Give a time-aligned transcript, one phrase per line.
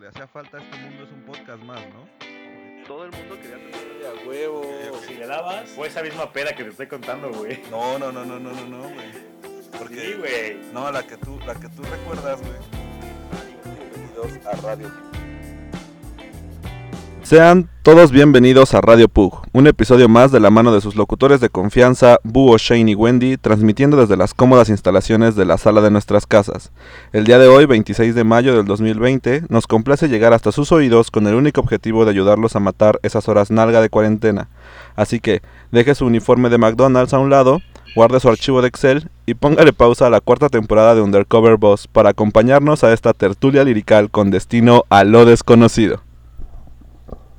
[0.00, 2.08] le hacía falta a este mundo es un podcast más, ¿no?
[2.86, 4.62] Todo el mundo quería tener a huevo.
[5.06, 7.62] Si le dabas, fue esa misma pera que te estoy contando, güey.
[7.70, 9.12] No, no, no, no, no, no, no, güey.
[9.78, 10.72] Porque, Sí, güey.
[10.72, 12.56] no, la que tú, la que tú recuerdas, güey.
[13.76, 15.09] Bienvenidos a Radio
[17.30, 21.38] Sean todos bienvenidos a Radio Pug, un episodio más de la mano de sus locutores
[21.38, 25.92] de confianza, Búho, Shane y Wendy, transmitiendo desde las cómodas instalaciones de la sala de
[25.92, 26.72] nuestras casas.
[27.12, 31.12] El día de hoy, 26 de mayo del 2020, nos complace llegar hasta sus oídos
[31.12, 34.48] con el único objetivo de ayudarlos a matar esas horas nalga de cuarentena.
[34.96, 37.60] Así que, deje su uniforme de McDonald's a un lado,
[37.94, 41.86] guarde su archivo de Excel y póngale pausa a la cuarta temporada de Undercover Boss
[41.86, 46.02] para acompañarnos a esta tertulia lirical con destino a lo desconocido.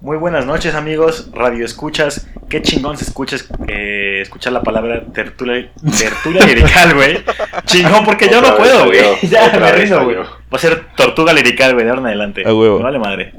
[0.01, 1.29] Muy buenas noches, amigos.
[1.31, 2.27] Radio escuchas.
[2.49, 3.37] Qué chingón se escucha
[3.67, 7.19] eh, escuchar la palabra tertulia, tertulia lirical, güey.
[7.65, 8.99] Chingón, porque yo no puedo, güey.
[9.29, 10.17] Ya me rindo, güey.
[10.17, 12.41] Va a ser tortuga lirical, güey, de ahora en adelante.
[12.43, 12.79] A huevo.
[12.79, 13.33] Me vale madre.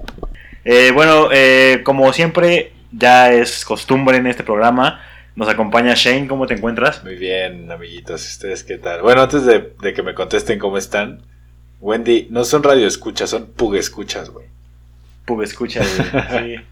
[0.65, 5.01] Eh, bueno, eh, como siempre, ya es costumbre en este programa.
[5.35, 6.29] Nos acompaña Shane.
[6.29, 7.03] ¿Cómo te encuentras?
[7.03, 8.25] Muy bien, amiguitos.
[8.25, 9.03] ¿Ustedes qué tal?
[9.03, 11.23] Bueno, antes de, de que me contesten cómo están,
[11.81, 14.52] Wendy, no son radio escuchas, son pug escuchas, güey.
[15.25, 16.57] Pub, escucha, güey.
[16.57, 16.65] Sí.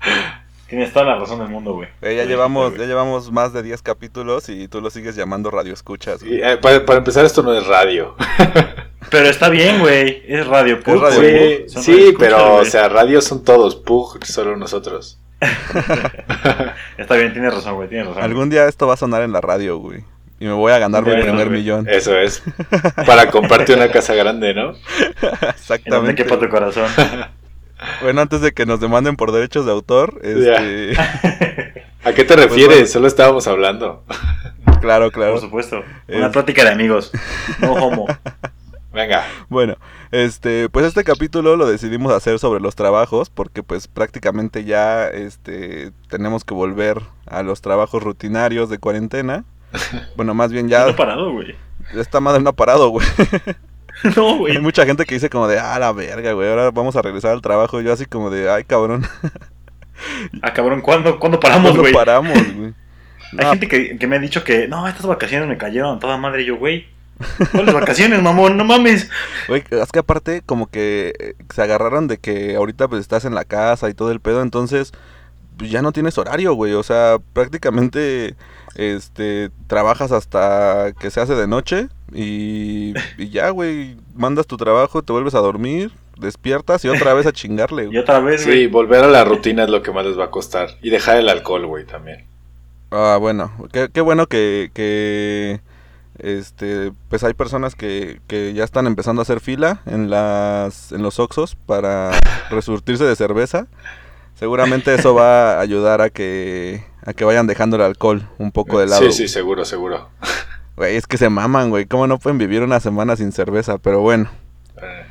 [0.69, 1.89] Tienes toda la razón del mundo, güey.
[2.01, 5.51] Eh, ya Sí, llevamos, ya llevamos más de 10 capítulos y tú lo sigues llamando
[5.51, 6.23] Radio Escuchas.
[6.23, 8.15] Y, eh, para, para empezar, esto no es radio.
[9.11, 10.23] Pero está bien, güey.
[10.29, 11.69] Es Radio Pub, Radio güey.
[11.69, 15.19] Sí, sí, radio escuchas, pero, o sea, radio son todos, pug, solo nosotros.
[16.99, 17.89] Está bien, tienes razón, güey.
[17.89, 18.23] Tienes razón.
[18.23, 20.05] Algún día esto va a sonar en la radio, güey.
[20.39, 21.61] Y me voy a ganar mi primer güey.
[21.61, 21.89] millón.
[21.89, 22.43] Eso es.
[23.07, 24.71] Para compartir una casa grande, ¿no?
[24.71, 24.75] En
[25.21, 26.15] donde Exactamente.
[26.15, 26.87] quepa tu corazón.
[28.03, 30.93] Bueno, antes de que nos demanden por derechos de autor, este...
[32.05, 32.75] ¿A qué te Pues refieres?
[32.77, 32.87] bueno.
[32.87, 34.05] Solo estábamos hablando.
[34.81, 35.33] claro, claro.
[35.33, 35.83] Por supuesto.
[36.09, 37.13] Una Es- plática de amigos.
[37.61, 38.07] No homo.
[38.93, 39.25] Venga.
[39.49, 39.77] Bueno,
[40.11, 45.93] este, pues este capítulo lo decidimos hacer sobre los trabajos porque pues prácticamente ya este
[46.09, 49.45] tenemos que volver a los trabajos rutinarios de cuarentena.
[50.17, 51.55] Bueno, más bien No ya he parado, güey.
[51.95, 53.07] esta madre no ha parado, güey.
[54.17, 54.57] No, güey.
[54.57, 57.33] Hay mucha gente que dice como de, "Ah, la verga, güey, ahora vamos a regresar
[57.33, 59.07] al trabajo." Y yo así como de, "Ay, cabrón,
[60.43, 61.93] Ah, cabrón, ¿cuándo, ¿cuándo paramos, ¿cuándo güey?
[61.93, 62.75] paramos, güey?"
[63.39, 66.17] Hay gente que, que me ha dicho que, no, estas vacaciones me cayeron a toda
[66.17, 66.43] madre.
[66.43, 66.87] Y yo, güey,
[67.53, 68.57] ¿cuáles vacaciones, mamón?
[68.57, 69.09] No mames.
[69.49, 73.35] Güey, es que aparte como que eh, se agarraron de que ahorita pues estás en
[73.35, 74.93] la casa y todo el pedo, entonces
[75.57, 78.35] pues, ya no tienes horario, güey, o sea, prácticamente
[78.75, 85.03] este trabajas hasta que se hace de noche y, y ya, güey, mandas tu trabajo,
[85.03, 87.99] te vuelves a dormir, despiertas y otra vez a chingarle, Y güey.
[87.99, 88.67] otra vez, Sí, güey.
[88.67, 90.71] volver a la rutina es lo que más les va a costar.
[90.83, 92.27] Y dejar el alcohol, güey, también.
[92.91, 95.61] Ah, bueno, qué, qué bueno que, que
[96.19, 101.03] este pues hay personas que, que ya están empezando a hacer fila en las en
[101.03, 102.11] los Oxos para
[102.51, 103.69] resurtirse de cerveza.
[104.35, 108.81] Seguramente eso va a ayudar a que a que vayan dejando el alcohol un poco
[108.81, 109.03] de lado.
[109.03, 110.09] Sí, sí, seguro, seguro.
[110.81, 111.85] Güey, es que se maman, güey.
[111.85, 113.77] ¿Cómo no pueden vivir una semana sin cerveza?
[113.77, 114.31] Pero bueno.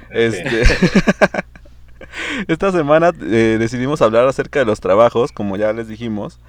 [0.09, 0.47] En fin.
[0.47, 0.63] Este,
[2.47, 6.40] esta semana eh, decidimos hablar acerca de los trabajos, como ya les dijimos,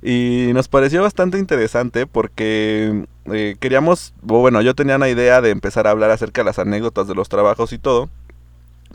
[0.00, 5.88] y nos pareció bastante interesante porque eh, queríamos, bueno, yo tenía una idea de empezar
[5.88, 8.08] a hablar acerca de las anécdotas de los trabajos y todo,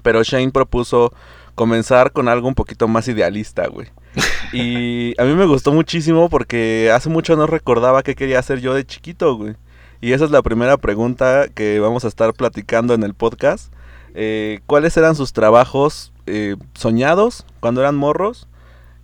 [0.01, 1.11] pero Shane propuso
[1.55, 3.89] comenzar con algo un poquito más idealista, güey.
[4.53, 8.75] Y a mí me gustó muchísimo porque hace mucho no recordaba qué quería hacer yo
[8.75, 9.55] de chiquito, güey.
[10.03, 13.71] Y esa es la primera pregunta que vamos a estar platicando en el podcast.
[14.15, 18.49] Eh, ¿Cuáles eran sus trabajos eh, soñados cuando eran morros?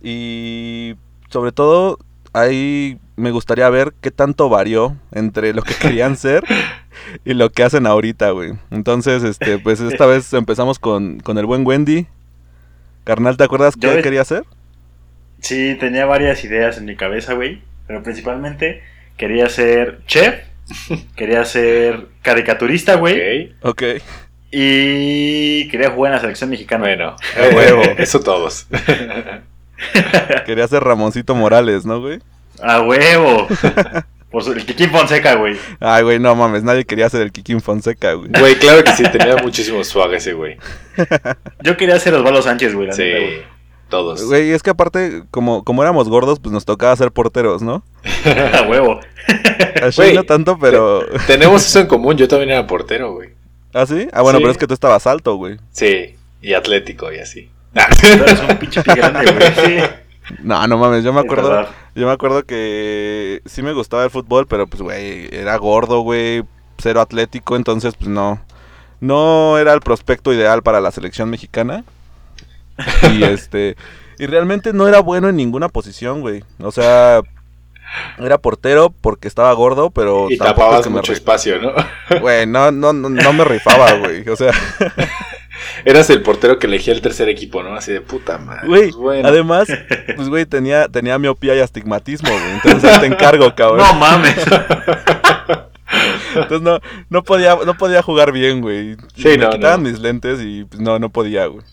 [0.02, 0.96] Y
[1.30, 1.98] sobre todo,
[2.34, 6.44] ahí me gustaría ver qué tanto varió entre lo que querían ser
[7.24, 8.52] y lo que hacen ahorita, güey.
[8.70, 12.08] Entonces, este, pues esta vez empezamos con, con el buen Wendy.
[13.04, 14.44] Carnal, ¿te acuerdas Yo qué de- quería hacer?
[15.38, 17.62] Sí, tenía varias ideas en mi cabeza, güey.
[17.86, 18.82] Pero principalmente
[19.16, 20.49] quería ser chef.
[21.16, 23.54] Quería ser caricaturista, güey.
[23.62, 23.82] Ok.
[24.50, 26.84] Y quería jugar en la selección mexicana.
[26.84, 27.82] Bueno, A huevo.
[27.98, 28.66] eso todos.
[30.46, 32.18] Quería ser Ramoncito Morales, ¿no, güey?
[32.62, 33.48] ¡A huevo!
[34.30, 35.56] Por su, el Kikín Fonseca, güey.
[35.80, 38.30] Ay, güey, no mames, nadie quería ser el Kikín Fonseca, güey.
[38.30, 40.56] Güey, claro que sí, tenía muchísimo swag ese güey.
[41.62, 42.88] Yo quería ser Osvaldo Sánchez, güey.
[42.88, 43.42] la neta, Sí, güey.
[43.90, 44.24] Todos.
[44.24, 47.82] Güey, es que aparte, como, como éramos gordos, pues nos tocaba ser porteros, ¿no?
[48.54, 49.00] A huevo.
[49.82, 51.04] A Shane Güey, no tanto, pero...
[51.26, 53.30] Tenemos eso en común, yo también era portero, güey.
[53.74, 54.08] ¿Ah, sí?
[54.12, 54.42] Ah, bueno, Sí.
[54.44, 55.58] pero es que tú estabas alto, güey.
[55.72, 57.50] Sí, y atlético y así.
[57.72, 57.84] Nah.
[58.00, 59.54] Tú eres un pinche pie grande, güey.
[59.54, 59.84] Sí.
[60.42, 61.66] No, no mames, yo me acuerdo...
[61.94, 66.42] Yo me acuerdo que sí me gustaba el fútbol, pero pues, güey, era gordo, güey,
[66.78, 68.40] cero atlético, entonces, pues no...
[69.00, 71.84] No era el prospecto ideal para la selección mexicana.
[73.12, 73.76] Y este.
[74.18, 76.44] Y realmente no era bueno en ninguna posición, güey.
[76.60, 77.20] O sea.
[78.18, 81.72] Era portero porque estaba gordo, pero Y tampoco tapabas es que me mucho espacio, ¿no?
[82.20, 84.28] Güey, no, no, no, no me rifaba, güey.
[84.28, 84.52] O sea,
[85.84, 87.74] Eras el portero que elegía el tercer equipo, ¿no?
[87.74, 88.66] Así de puta madre.
[88.68, 89.28] güey, Pues bueno.
[89.28, 89.68] además,
[90.14, 92.52] pues, güey, tenía, tenía miopía y astigmatismo, güey.
[92.64, 93.78] Entonces te encargo, cabrón.
[93.86, 94.36] No mames.
[96.34, 96.78] Entonces no,
[97.08, 98.96] no podía, no podía jugar bien, güey.
[99.16, 99.90] Sí, me no, quitaban no.
[99.90, 101.64] mis lentes y pues, no, no podía, güey.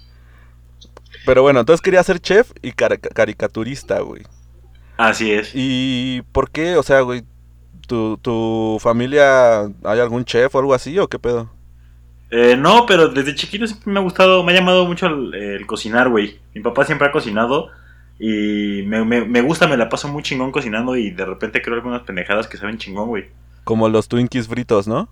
[1.27, 4.24] Pero bueno, entonces quería ser chef y caricaturista, güey.
[4.97, 5.51] Así es.
[5.53, 6.77] ¿Y por qué?
[6.77, 7.24] O sea, güey,
[7.88, 11.50] ¿tu, ¿tu familia hay algún chef o algo así o qué pedo?
[12.29, 15.65] Eh, no, pero desde chiquito siempre me ha gustado, me ha llamado mucho el, el
[15.65, 16.39] cocinar, güey.
[16.53, 17.69] Mi papá siempre ha cocinado
[18.19, 21.75] y me, me- me gusta, me la paso muy chingón cocinando y de repente creo
[21.75, 23.25] algunas pendejadas que saben chingón, güey.
[23.63, 25.09] Como los Twinkies fritos, ¿no?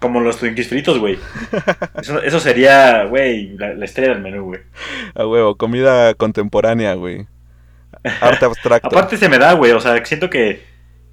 [0.00, 1.18] Como los Twinkies fritos, güey.
[2.00, 4.60] Eso, eso sería, güey, la, la estrella del menú, güey.
[5.14, 7.26] A huevo, comida contemporánea, güey.
[8.20, 8.86] Arte abstracto.
[8.88, 10.62] Aparte se me da, güey, o sea, siento que,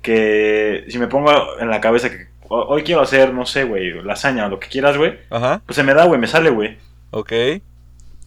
[0.04, 4.04] que si me pongo en la cabeza que ho- hoy quiero hacer, no sé, güey,
[4.04, 6.78] lasaña o lo que quieras, güey, Ajá, pues se me da, güey, me sale, güey.
[7.12, 7.32] ok.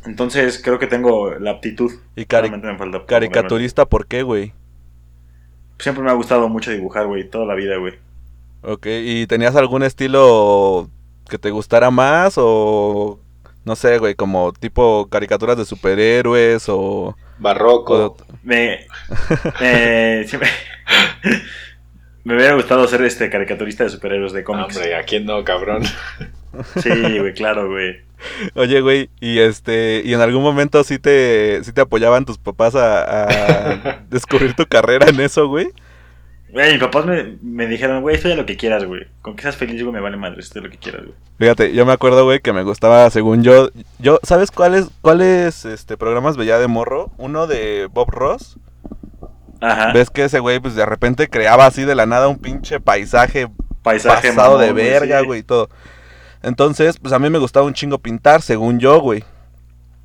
[0.07, 1.93] Entonces creo que tengo la aptitud.
[2.17, 4.53] ¿Y cari- Solamente me falta ponerme- caricaturista por qué, güey?
[5.79, 7.95] Siempre me ha gustado mucho dibujar, güey, toda la vida, güey.
[8.69, 10.91] Ok, ¿y tenías algún estilo
[11.29, 13.19] que te gustara más o
[13.65, 17.95] no sé, güey, como tipo caricaturas de superhéroes o, Barroco.
[18.07, 18.87] o Me.
[19.61, 20.49] me, siempre-
[22.25, 24.77] me hubiera gustado ser este caricaturista de superhéroes de cómics.
[24.77, 25.83] Hombre, ¿a quién no, cabrón?
[26.83, 28.01] Sí, güey, claro, güey.
[28.55, 32.75] Oye, güey, y este, y en algún momento sí te, sí te apoyaban tus papás
[32.75, 33.03] a,
[33.85, 35.69] a descubrir tu carrera en eso, güey.
[36.51, 39.07] Güey, mis papás me, me dijeron, güey, estudia lo que quieras, güey.
[39.21, 41.15] Con que seas feliz, güey, me vale madre, estudia lo que quieras, güey.
[41.39, 45.97] Fíjate, yo me acuerdo, güey, que me gustaba, según yo, yo, ¿sabes cuáles, cuáles, este,
[45.97, 47.11] programas veía de morro?
[47.19, 48.57] Uno de Bob Ross.
[49.61, 49.93] Ajá.
[49.93, 53.49] Ves que ese güey, pues, de repente creaba así de la nada un pinche paisaje
[53.83, 55.27] Paisaje pasado mamón, de verga, sí.
[55.27, 55.69] güey, y todo.
[56.43, 59.25] Entonces, pues, a mí me gustaba un chingo pintar, según yo, güey.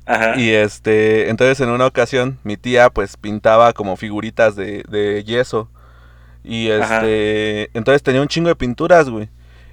[0.06, 0.38] Ajá.
[0.38, 5.70] Y este, entonces en una ocasión mi tía pues pintaba como figuritas de, de yeso.
[6.44, 6.98] Y Ajá.
[6.98, 9.28] este, entonces tenía un chingo de pinturas, güey.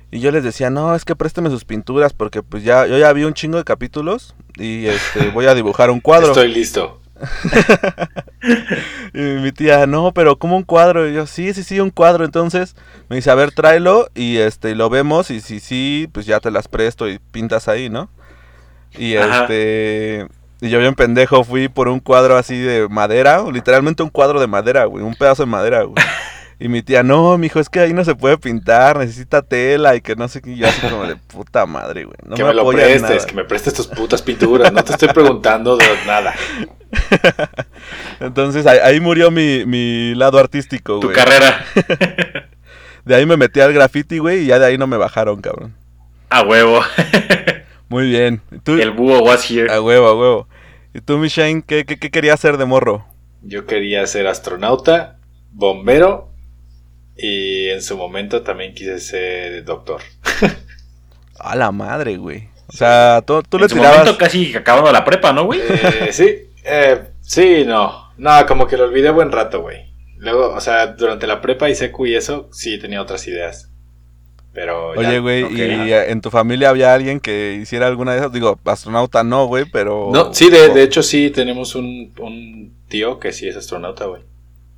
[0.10, 3.14] Y yo les decía, no, es que présteme sus pinturas porque pues ya, yo ya
[3.14, 6.28] vi un chingo de capítulos y este, voy a dibujar un cuadro.
[6.28, 7.00] Estoy listo.
[9.14, 11.08] Y mi tía, no, pero como un cuadro.
[11.08, 12.26] Y yo, sí, sí, sí, un cuadro.
[12.26, 12.76] Entonces
[13.10, 16.50] me dice, a ver, tráelo y este, lo vemos y si sí, pues ya te
[16.50, 18.10] las presto y pintas ahí, ¿no?
[18.98, 19.42] Y Ajá.
[19.42, 20.28] este,
[20.62, 24.48] y yo bien pendejo fui por un cuadro así de madera, literalmente un cuadro de
[24.48, 25.96] madera, güey, un pedazo de madera, güey.
[26.62, 30.02] Y mi tía, no, mijo, es que ahí no se puede pintar, necesita tela y
[30.02, 30.56] que no sé qué.
[30.56, 32.16] Yo así como de puta madre, güey.
[32.24, 33.26] No que me, lo apoyan prestes, nada.
[33.26, 34.72] que me prestes tus putas pinturas.
[34.72, 36.36] No te estoy preguntando de nada.
[38.20, 41.16] Entonces ahí, ahí murió mi, mi lado artístico, tu güey.
[41.16, 41.66] carrera.
[43.06, 45.74] De ahí me metí al graffiti, güey, y ya de ahí no me bajaron, cabrón.
[46.30, 46.82] A huevo.
[47.90, 48.40] Muy bien.
[48.68, 49.74] El búho was here.
[49.74, 50.48] A huevo, a huevo.
[50.94, 53.04] ¿Y tú, Mishane, qué, qué, qué querías hacer de morro?
[53.42, 55.18] Yo quería ser astronauta,
[55.52, 56.32] bombero
[57.22, 60.02] y en su momento también quise ser doctor.
[61.40, 62.50] A la madre, güey.
[62.68, 64.00] O sea, tú, tú le en su tirabas...
[64.00, 65.60] momento casi acabando la prepa, ¿no, güey?
[65.62, 66.30] Eh, sí,
[66.64, 68.12] eh, sí, no.
[68.18, 69.92] No, como que lo olvidé buen rato, güey.
[70.18, 73.70] Luego, o sea, durante la prepa y secu y eso, sí tenía otras ideas.
[74.54, 75.08] Pero ya.
[75.08, 75.54] Oye, güey.
[75.54, 78.32] ¿y eh, en tu familia había alguien que hiciera alguna de esas?
[78.32, 80.10] Digo, astronauta no, güey, pero...
[80.12, 84.24] No, sí, de, de hecho sí tenemos un, un tío que sí es astronauta, güey.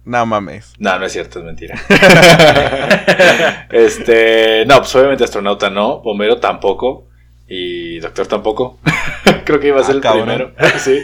[0.05, 0.74] No mames.
[0.79, 1.79] No, no es cierto, es mentira.
[3.72, 7.07] este, no, pues obviamente astronauta no, bombero tampoco
[7.48, 8.79] y doctor tampoco.
[9.45, 10.25] creo que iba a ser Ah, el cabrón.
[10.25, 10.53] primero.
[10.79, 11.00] sí.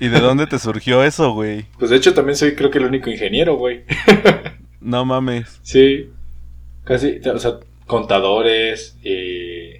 [0.00, 1.66] ¿Y de dónde te surgió eso, güey?
[1.78, 3.84] Pues de hecho también soy creo que el único ingeniero, güey.
[4.80, 5.60] No mames.
[5.62, 6.10] Sí.
[6.84, 7.54] Casi, o sea,
[7.86, 9.72] contadores y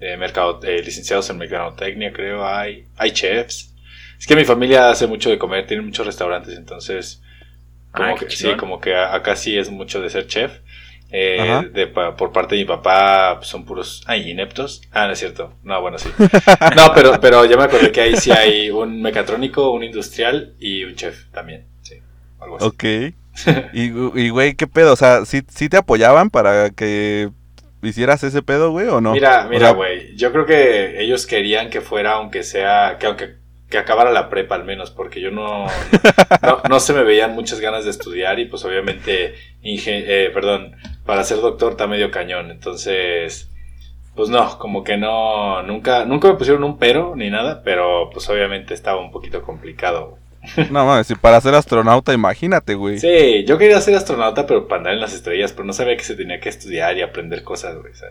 [0.00, 3.74] eh, mercado, eh, licenciados en mercadotecnia, creo, hay, hay chefs.
[4.18, 7.20] Es que mi familia hace mucho de comer, tiene muchos restaurantes, entonces,
[7.94, 10.52] como Ay, que, sí, como que acá sí es mucho de ser chef.
[11.16, 14.82] Eh, de, pa- por parte de mi papá pues, son puros, ay, ineptos.
[14.90, 15.54] Ah, no es cierto.
[15.62, 16.08] No, bueno, sí.
[16.76, 20.82] No, pero, pero ya me acordé que ahí sí hay un mecatrónico, un industrial y
[20.84, 21.66] un chef también.
[21.82, 21.94] Sí,
[22.40, 22.66] algo así.
[22.66, 22.84] Ok.
[23.72, 24.92] Y, y, güey, ¿qué pedo?
[24.92, 27.30] O sea, ¿sí, sí te apoyaban para que
[27.82, 29.12] hicieras ese pedo, güey, o no?
[29.12, 30.16] Mira, O mira, sea, güey.
[30.16, 33.34] Yo creo que ellos querían que fuera, aunque sea, que aunque
[33.68, 35.66] que acabara la prepa al menos, porque yo no,
[36.42, 41.24] no, no se me veían muchas ganas de estudiar y pues obviamente, eh, perdón, para
[41.24, 42.50] ser doctor está medio cañón.
[42.50, 43.50] Entonces,
[44.14, 48.28] pues no, como que no, nunca, nunca me pusieron un pero ni nada, pero pues
[48.28, 50.18] obviamente estaba un poquito complicado.
[50.70, 52.98] No mames, si para ser astronauta, imagínate, güey.
[52.98, 56.04] Sí, yo quería ser astronauta, pero para andar en las estrellas, pero no sabía que
[56.04, 57.94] se tenía que estudiar y aprender cosas, güey.
[57.94, 58.10] sea.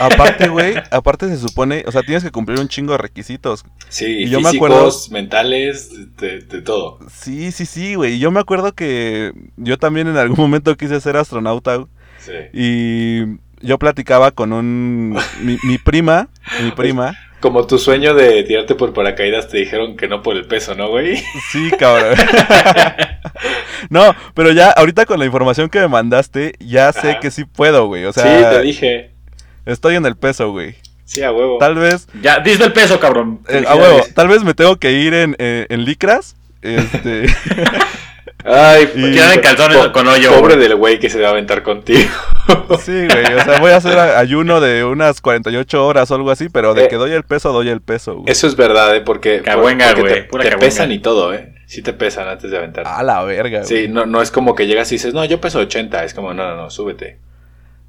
[0.00, 3.64] Aparte, güey, aparte se supone, o sea, tienes que cumplir un chingo de requisitos.
[3.88, 6.98] Sí, Y yo me acuerdo- mentales, de, de todo.
[7.12, 8.18] Sí, sí, sí, güey.
[8.18, 11.84] Yo me acuerdo que yo también en algún momento quise ser astronauta
[12.18, 12.32] Sí.
[12.52, 13.20] y
[13.66, 16.28] yo platicaba con un mi, mi prima,
[16.62, 17.14] mi prima.
[17.40, 20.88] Como tu sueño de tirarte por paracaídas te dijeron que no por el peso, ¿no,
[20.88, 21.16] güey?
[21.52, 22.16] Sí, cabrón.
[23.90, 27.20] no, pero ya ahorita con la información que me mandaste, ya sé Ajá.
[27.20, 28.04] que sí puedo, güey.
[28.06, 29.14] O sea, sí, te dije.
[29.68, 30.74] Estoy en el peso, güey.
[31.04, 31.56] Sí, a huevo.
[31.58, 33.40] Tal vez, Ya, diste el peso, cabrón.
[33.48, 36.36] eh, a huevo, tal vez me tengo que ir en, eh, en licras.
[36.60, 37.26] Este,
[38.44, 40.30] Ay, Y- Quedan en calzones po- con hoyo.
[40.32, 40.68] Pobre güey.
[40.68, 42.08] del güey que se va a aventar contigo.
[42.80, 43.34] sí, güey.
[43.34, 46.84] O sea, voy a hacer ayuno de unas 48 horas o algo así, pero de
[46.84, 48.30] Eh, que doy el peso, doy el peso, güey.
[48.30, 49.00] Eso es verdad, ¿eh?
[49.00, 51.52] Porque, Caguenga, porque güey, te, pura te pesan y todo, ¿eh?
[51.66, 52.86] Sí te pesan antes de aventar.
[52.86, 53.68] A la verga, güey.
[53.68, 56.04] Sí, no, no es como que llegas y dices, no, yo peso 80.
[56.04, 57.18] Es como, no, no, no, súbete.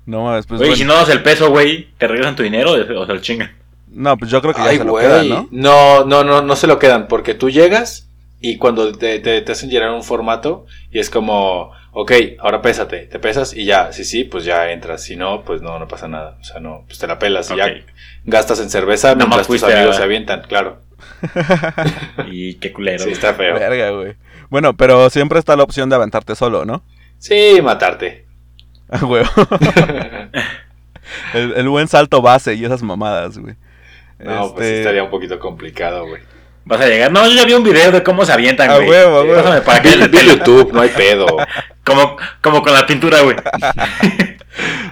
[0.10, 0.78] No mames, pues Güey, bueno.
[0.78, 3.52] si no das el peso, güey, te regresan tu dinero o se lo chingan.
[3.92, 5.48] No, pues yo creo que ya Ay, se lo quedan, ¿no?
[5.52, 8.10] No, no, no, no se lo quedan, porque tú llegas
[8.42, 13.00] y cuando te, te, te hacen llenar un formato y es como, ok, ahora pésate,
[13.06, 16.08] te pesas y ya, sí, sí, pues ya entras, si no, pues no, no pasa
[16.08, 17.68] nada, o sea, no, pues te la pelas y ya
[18.26, 20.80] gastas en cerveza más mientras tus amigos a- se avientan, claro,
[22.32, 23.04] Y qué culero.
[23.04, 23.56] sí, está feo.
[23.56, 24.16] Verga, güey.
[24.50, 26.84] Bueno, pero siempre está la opción de aventarte solo, ¿no?
[27.18, 28.26] Sí, matarte.
[28.92, 29.24] Ah, güey.
[31.34, 33.56] el, el buen salto base y esas mamadas, güey.
[34.20, 36.22] No, pues sí Este, estaría un poquito complicado, güey.
[36.66, 37.12] Vas a llegar.
[37.12, 38.90] No, yo ya vi un video de cómo se avientan, A güey.
[38.90, 39.36] huevo, a huevo.
[39.44, 41.26] Pásame para que vi YouTube, no hay pedo.
[41.84, 43.36] como, como con la pintura, güey.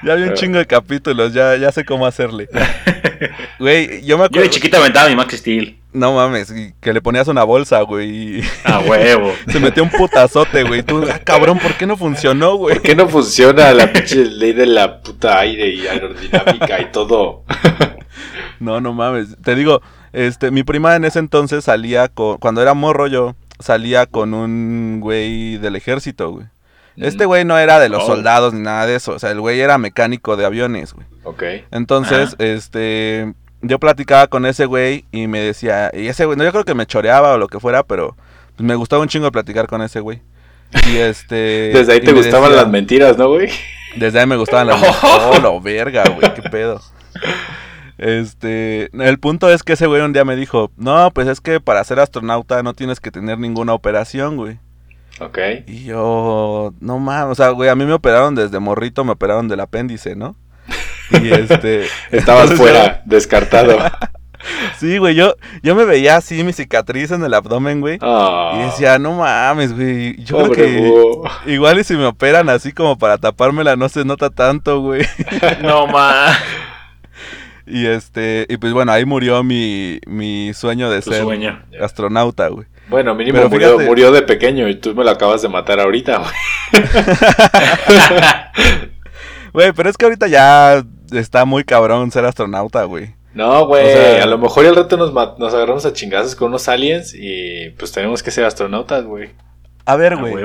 [0.03, 2.47] Ya vi un chingo de capítulos, ya, ya sé cómo hacerle.
[3.59, 4.41] Güey, yo me Yo acuerdo.
[4.43, 5.75] de chiquito aventaba mi Max Steel.
[5.97, 8.41] No mames, y que le ponías una bolsa, güey.
[8.63, 9.33] A huevo.
[9.51, 10.83] Se metió un putazote, güey.
[10.83, 12.75] Tú, ah, cabrón, ¿por qué no funcionó, güey?
[12.75, 17.43] ¿Por qué no funciona la pinche ley de la puta aire y aerodinámica y todo?
[18.59, 19.37] No, no mames.
[19.43, 19.81] Te digo,
[20.13, 22.37] este, mi prima en ese entonces salía con.
[22.37, 26.47] Cuando era morro yo, salía con un güey del ejército, güey.
[26.95, 28.07] Este güey no era de los Oh.
[28.07, 29.11] soldados ni nada de eso.
[29.13, 31.05] O sea, el güey era mecánico de aviones, güey.
[31.23, 31.43] Ok.
[31.69, 32.43] Entonces, Ajá.
[32.43, 33.33] este.
[33.61, 35.89] Yo platicaba con ese güey y me decía.
[35.93, 38.15] Y ese güey, no, yo creo que me choreaba o lo que fuera, pero
[38.55, 40.21] pues, me gustaba un chingo platicar con ese güey.
[40.91, 41.35] Y este.
[41.73, 43.49] Desde ahí te gustaban decía- las mentiras, ¿no, güey?
[43.95, 44.79] desde ahí me gustaban las...
[45.03, 46.79] Oh, lo verga, güey, qué pedo.
[47.97, 51.59] Este, el punto es que ese güey un día me dijo, no, pues es que
[51.59, 54.59] para ser astronauta no tienes que tener ninguna operación, güey.
[55.19, 55.39] Ok.
[55.65, 59.47] Y yo, no mames, o sea, güey, a mí me operaron desde morrito, me operaron
[59.47, 60.35] del apéndice, ¿no?
[61.11, 61.85] Y este...
[62.11, 63.77] Estabas fuera, descartado.
[64.79, 67.97] sí, güey, yo, yo me veía así mi cicatriz en el abdomen, güey.
[68.01, 70.77] Ah, Y decía, no mames, güey, yo creo que...
[70.77, 71.29] búho.
[71.45, 75.05] Igual y si me operan así como para tapármela no se nota tanto, güey.
[75.61, 76.37] No más.
[77.65, 81.61] Y este, y pues bueno, ahí murió mi, mi sueño de Tu ser sueño.
[81.81, 82.65] astronauta, güey.
[82.87, 85.81] Bueno, mínimo Pero murió, fíjate- murió de pequeño y tú me lo acabas de matar
[85.81, 86.31] ahorita, güey.
[89.53, 93.15] Güey, pero es que ahorita ya está muy cabrón ser astronauta, güey.
[93.33, 96.35] No, güey, O sea- a lo mejor y al rato nos, nos agarramos a chingazos
[96.35, 99.29] con unos aliens y pues tenemos que ser astronautas, güey.
[99.85, 100.43] A ver, güey.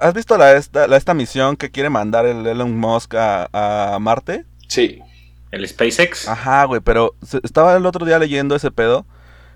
[0.00, 3.48] ¿has visto la esta, la- esta misión que quiere mandar el Elon Musk a,
[3.94, 4.44] a Marte?
[4.68, 5.00] Sí.
[5.52, 6.28] El SpaceX.
[6.28, 9.06] Ajá, güey, pero se- estaba el otro día leyendo ese pedo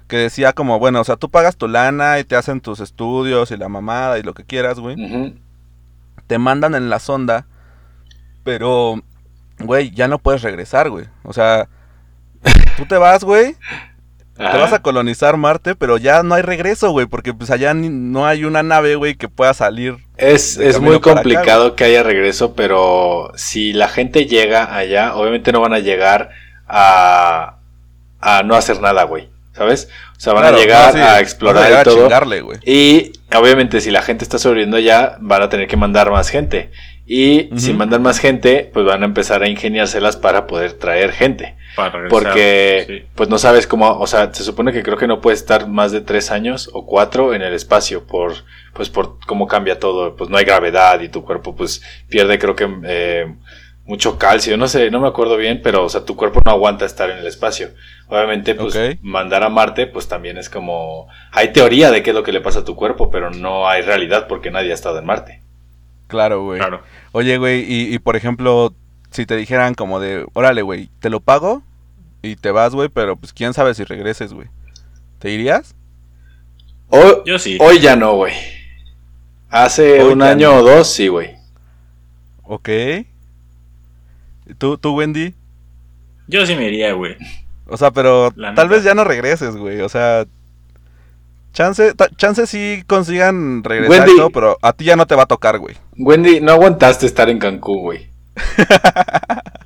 [0.06, 3.50] que decía como, bueno, o sea, tú pagas tu lana y te hacen tus estudios
[3.50, 4.96] y la mamada y lo que quieras, güey.
[6.28, 7.46] Te mandan en la sonda,
[8.44, 9.02] pero,
[9.60, 11.06] güey, ya no puedes regresar, güey.
[11.24, 11.68] O sea,
[12.76, 13.56] tú te vas, güey,
[14.36, 17.88] te vas a colonizar Marte, pero ya no hay regreso, güey, porque pues allá ni-
[17.88, 19.96] no hay una nave, güey, que pueda salir.
[20.16, 25.50] Es, es muy acá, complicado que haya regreso, pero si la gente llega allá, obviamente
[25.52, 26.30] no van a llegar
[26.68, 27.58] a,
[28.20, 29.28] a no hacer nada, güey.
[29.54, 29.88] ¿Sabes?
[30.16, 32.02] O sea, van Claro, a llegar no, sí, a van explorar llegar y a todo.
[32.04, 32.44] chingarle.
[32.64, 36.70] Y obviamente si la gente está sobreviviendo allá, van a tener que mandar más gente.
[37.10, 41.56] Y si mandan más gente, pues van a empezar a ingeniárselas para poder traer gente.
[41.74, 42.10] Para regresar.
[42.10, 43.08] Porque Sí.
[43.14, 45.90] pues no sabes cómo, o sea, se supone que creo que no puedes estar más
[45.90, 48.34] de tres años o cuatro en el espacio por,
[48.74, 52.54] pues por cómo cambia todo, pues no hay gravedad y tu cuerpo pues pierde creo
[52.54, 53.34] que eh,
[53.86, 56.84] mucho calcio, no sé, no me acuerdo bien, pero o sea, tu cuerpo no aguanta
[56.84, 57.70] estar en el espacio.
[58.08, 62.22] Obviamente pues mandar a Marte pues también es como, hay teoría de qué es lo
[62.22, 65.06] que le pasa a tu cuerpo, pero no hay realidad porque nadie ha estado en
[65.06, 65.47] Marte.
[66.08, 66.58] Claro, güey.
[66.58, 66.82] Claro.
[67.12, 68.74] Oye, güey, y, y por ejemplo,
[69.10, 71.62] si te dijeran como de, órale, güey, te lo pago
[72.22, 74.48] y te vas, güey, pero pues quién sabe si regreses, güey.
[75.18, 75.74] ¿Te irías?
[76.88, 77.58] Hoy, Yo sí.
[77.60, 78.32] hoy ya no, güey.
[79.50, 80.56] Hace Hoy un año no.
[80.58, 81.36] o dos, sí, güey.
[82.42, 82.68] Ok.
[84.58, 85.34] ¿Tú, tú, Wendy?
[86.26, 87.16] Yo sí me iría, güey.
[87.66, 89.80] O sea, pero tal vez ya no regreses, güey.
[89.82, 90.26] O sea,
[91.52, 94.16] chance, chance sí consigan regresar y Wendy.
[94.16, 95.74] todo, pero a ti ya no te va a tocar, güey.
[95.96, 98.08] Wendy, no aguantaste estar en Cancún, güey.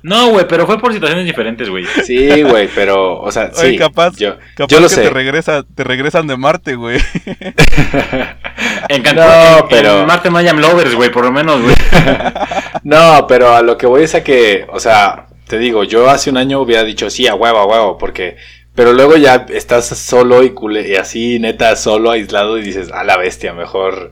[0.05, 1.85] No, güey, pero fue por situaciones diferentes, güey.
[2.05, 3.77] Sí, güey, pero, o sea, Oye, sí.
[3.77, 5.01] capaz- yo, Capaz yo lo que sé.
[5.03, 6.99] te regresa, te regresan de Marte, güey.
[8.89, 11.75] En Cancún, No, en- pero- en Marte no hay lovers, güey, por lo menos, güey.
[12.83, 16.29] No, pero a lo que voy es a que, o sea, te digo, yo hace
[16.29, 18.35] un año hubiera dicho sí, a huevo, a huevo, porque,
[18.75, 23.03] pero luego ya estás solo y, cule- y así, neta, solo, aislado y dices, a
[23.03, 24.11] la bestia, mejor,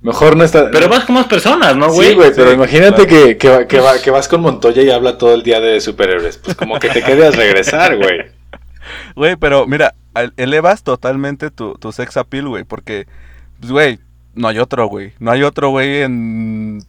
[0.00, 0.70] mejor no está.
[0.70, 2.10] Pero vas con más personas, ¿no, güey?
[2.10, 3.26] Sí, güey, pero Sí, imagínate claro.
[3.26, 5.80] que, que, va- que, va- que vas con Montoya y habla todo el día de
[5.80, 6.38] superhéroes.
[6.38, 8.26] Pues como que te quedas regresar, güey.
[9.14, 9.94] Güey, pero mira,
[10.38, 13.06] elevas totalmente tu, tu sex appeal, güey, porque,
[13.60, 13.98] pues, güey,
[14.34, 15.12] no hay otro, güey.
[15.18, 16.82] No hay otro, güey, en,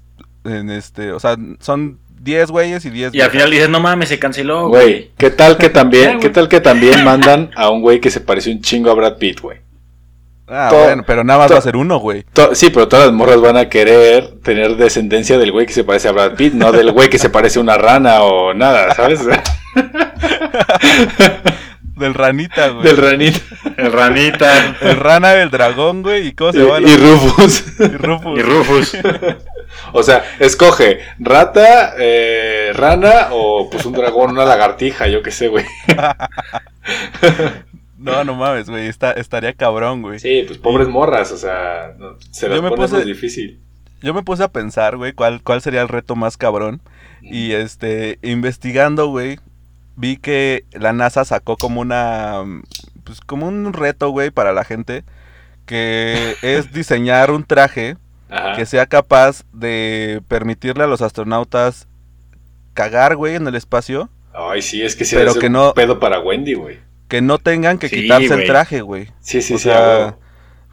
[0.45, 4.09] en este, o sea, son 10 güeyes y 10 Y al final dices, no mames,
[4.09, 5.11] se canceló, Güey.
[5.17, 8.51] ¿qué tal que también, qué tal que también mandan a un güey que se parece
[8.51, 9.57] un chingo a Brad Pitt, güey?
[10.51, 12.25] Ah, todo- bueno, pero nada más todo- va a ser uno, güey.
[12.53, 16.07] Sí, pero todas las morras van a querer tener descendencia del güey que se parece
[16.07, 19.19] a Brad Pitt, no del güey que se parece a una rana o nada, ¿sabes?
[21.99, 22.83] Del ranita, güey.
[22.87, 23.39] Del ranito.
[23.77, 26.77] El ranita El rana, el dragón, güey, y cómo Y, se llama.
[26.77, 27.05] el y otro?
[27.07, 27.63] Rufus.
[27.79, 28.39] Y Rufus.
[28.39, 28.97] y Rufus.
[29.93, 35.47] O sea, escoge rata, eh, rana o pues un dragón, una lagartija, yo qué sé,
[35.47, 35.63] güey.
[37.97, 40.19] No, no mames, güey, está, estaría cabrón, güey.
[40.19, 41.93] Sí, pues pobres morras, o sea,
[42.31, 43.59] se las Yo me pone puse- más difícil.
[44.01, 46.81] Yo me puse a pensar, güey, cuál, cuál sería el reto más cabrón.
[47.21, 49.39] Y este, investigando, güey,
[49.99, 52.43] vi que la NASA sacó como una,
[53.03, 55.03] pues como un reto, güey, para la gente,
[55.65, 57.97] que es diseñar un traje
[58.29, 58.55] Ajá.
[58.55, 61.87] que sea capaz de permitirle a los astronautas
[62.73, 65.73] cagar, güey, en el espacio, Ay, sí, es que sí, Pero es que un no-
[65.73, 66.79] pedo para Wendy, güey.
[67.09, 69.07] que no tengan que Sí, quitarse el traje, güey.
[69.19, 70.15] Sí, sí, O sí, sea.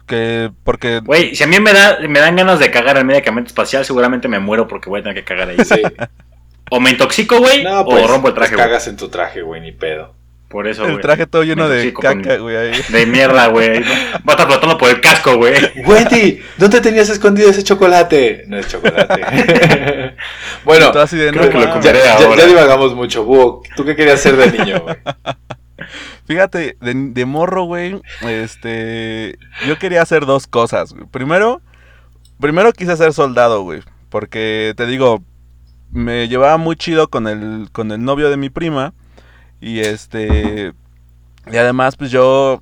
[0.05, 3.47] Que, porque, Güey, si a mí me, da, me dan ganas de cagar el medicamento
[3.49, 5.57] espacial, seguramente me muero porque voy a tener que cagar ahí.
[5.65, 5.81] Sí.
[6.69, 9.41] O me intoxico, güey, No, o pues, rompo el traje, pues cagas en tu traje,
[9.41, 10.13] güey, ni pedo.
[10.49, 11.01] Por eso, el güey.
[11.01, 12.81] traje todo lleno de caca, güey, ahí.
[12.89, 13.81] De mierda, güey.
[13.81, 13.85] ¿no?
[14.27, 15.55] Va a estar flotando por el casco, güey.
[15.85, 18.45] Wendy, ¿dónde tenías escondido ese chocolate?
[18.47, 19.21] No es chocolate.
[20.63, 23.25] bueno, así de, creo no que lo ya, ya- ya divagamos mucho.
[23.25, 24.95] Búho, ¿tú qué querías ser de niño, güey?
[26.27, 30.93] Fíjate, de, de morro, güey, este, yo quería hacer dos cosas.
[30.93, 31.05] güey.
[31.07, 31.61] Primero,
[32.39, 35.23] primero quise ser soldado, güey, porque te digo,
[35.91, 38.93] me llevaba muy chido con el, con el novio de mi prima
[39.59, 40.73] y este,
[41.51, 42.61] y además, pues yo,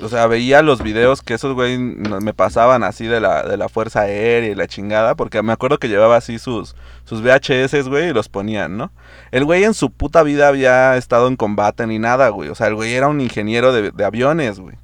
[0.00, 3.68] o sea, veía los videos que esos güey me pasaban así de la, de la
[3.68, 8.10] fuerza aérea y la chingada, porque me acuerdo que llevaba así sus, sus VHS, güey,
[8.10, 8.92] y los ponían, ¿no?
[9.32, 12.48] El güey en su puta vida había estado en combate ni nada, güey.
[12.48, 14.76] O sea, el güey era un ingeniero de, de aviones, güey.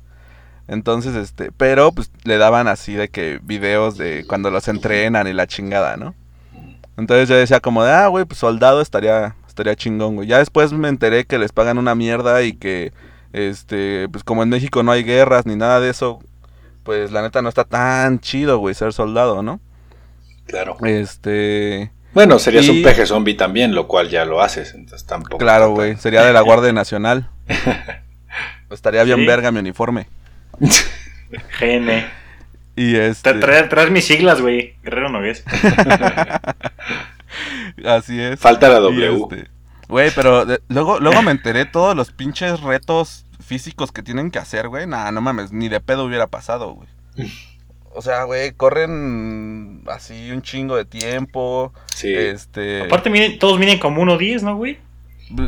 [0.67, 5.33] Entonces, este, pero pues le daban así de que videos de cuando los entrenan y
[5.33, 6.15] la chingada, ¿no?
[6.99, 10.29] Entonces yo decía como de, ah, güey, pues soldado estaría, estaría chingón, güey.
[10.29, 12.93] Ya después me enteré que les pagan una mierda y que,
[13.33, 16.19] este, pues como en México no hay guerras ni nada de eso,
[16.83, 19.61] pues la neta no está tan chido, güey, ser soldado, ¿no?
[20.47, 20.77] Claro.
[20.85, 25.39] Este, Bueno, serías Y- un peje zombie también, lo cual ya lo haces, entonces tampoco.
[25.39, 27.29] claro, güey, tan- sería de la Guardia Nacional.
[28.71, 29.27] Estaría bien Sí.
[29.27, 30.09] verga mi uniforme.
[31.61, 32.07] GN.
[32.81, 34.77] Y este, Traes mis siglas, güey.
[34.85, 35.43] Guerrero Nogués.
[37.85, 38.39] así es.
[38.41, 39.17] Falta la W.
[39.23, 39.49] este,
[39.89, 44.39] Güey, pero de- luego, luego me enteré todos los pinches retos físicos que tienen que
[44.39, 44.87] hacer, güey.
[44.87, 46.89] Nah, no mames, ni de pedo hubiera pasado, güey.
[47.91, 51.73] O sea, güey, corren así un chingo de tiempo.
[51.93, 52.15] Sí.
[52.15, 52.83] Este.
[52.83, 54.79] Aparte, miren, todos miren como 1.10, ¿no, güey?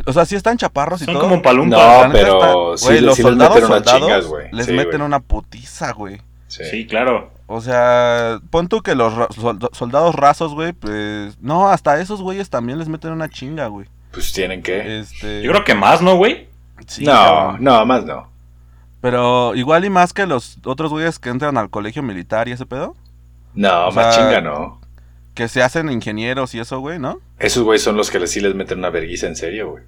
[0.05, 1.23] O sea, sí están chaparros y Son todo.
[1.29, 2.07] como palumpas.
[2.07, 4.47] No, pero sí, le- los sí les soldados meten unas soldados chingas, güey.
[4.51, 6.19] les Sí, meten una putiza, güey.
[6.51, 6.65] Sí.
[6.65, 7.31] Sí, claro.
[7.47, 9.13] O sea, pon tú que los
[9.73, 11.37] soldados rasos, güey, pues...
[11.41, 13.87] No, hasta esos güeyes también les meten una chinga, güey.
[14.11, 14.99] Pues tienen que.
[14.99, 15.41] Este...
[15.41, 16.47] Yo creo que más, ¿no, güey?
[16.87, 18.27] sí, no, no, más no.
[18.99, 22.65] Pero igual y más que los otros güeyes que entran al colegio militar y ese
[22.65, 22.95] pedo.
[23.53, 24.79] No, O más sea- chinga no.
[25.33, 27.19] Que se hacen ingenieros y eso, güey, ¿no?
[27.39, 29.83] Esos güeyes son los que les- sí les meten una verguiza en serio, güey.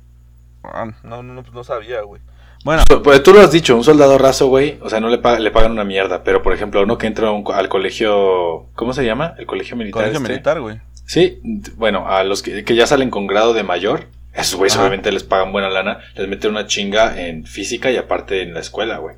[0.64, 2.22] Ah, no, no, no, no sabía, güey.
[2.64, 5.40] Bueno, Pues tú lo has dicho, un soldado raso, güey, o sea, no le, pa-
[5.40, 8.68] le pagan una mierda, pero por ejemplo, uno que entra a un co- al colegio,
[8.76, 9.36] ¿cómo se llama?
[9.38, 10.02] El colegio militar.
[10.04, 10.80] colegio este, militar, güey.
[11.06, 11.42] Sí,
[11.76, 15.24] bueno, a los que, que ya salen con grado de mayor, esos güeyes obviamente les
[15.24, 19.18] pagan buena lana, les meten una chinga en física y aparte en la escuela, güey.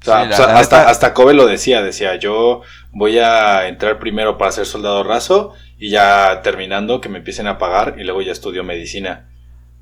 [0.00, 3.18] O sea, Sí, la- o sea, la hasta, hasta Kobe lo decía, decía, yo voy
[3.18, 7.96] a entrar primero para ser soldado raso y ya terminando que me empiecen a pagar
[7.98, 9.28] y luego ya estudio medicina.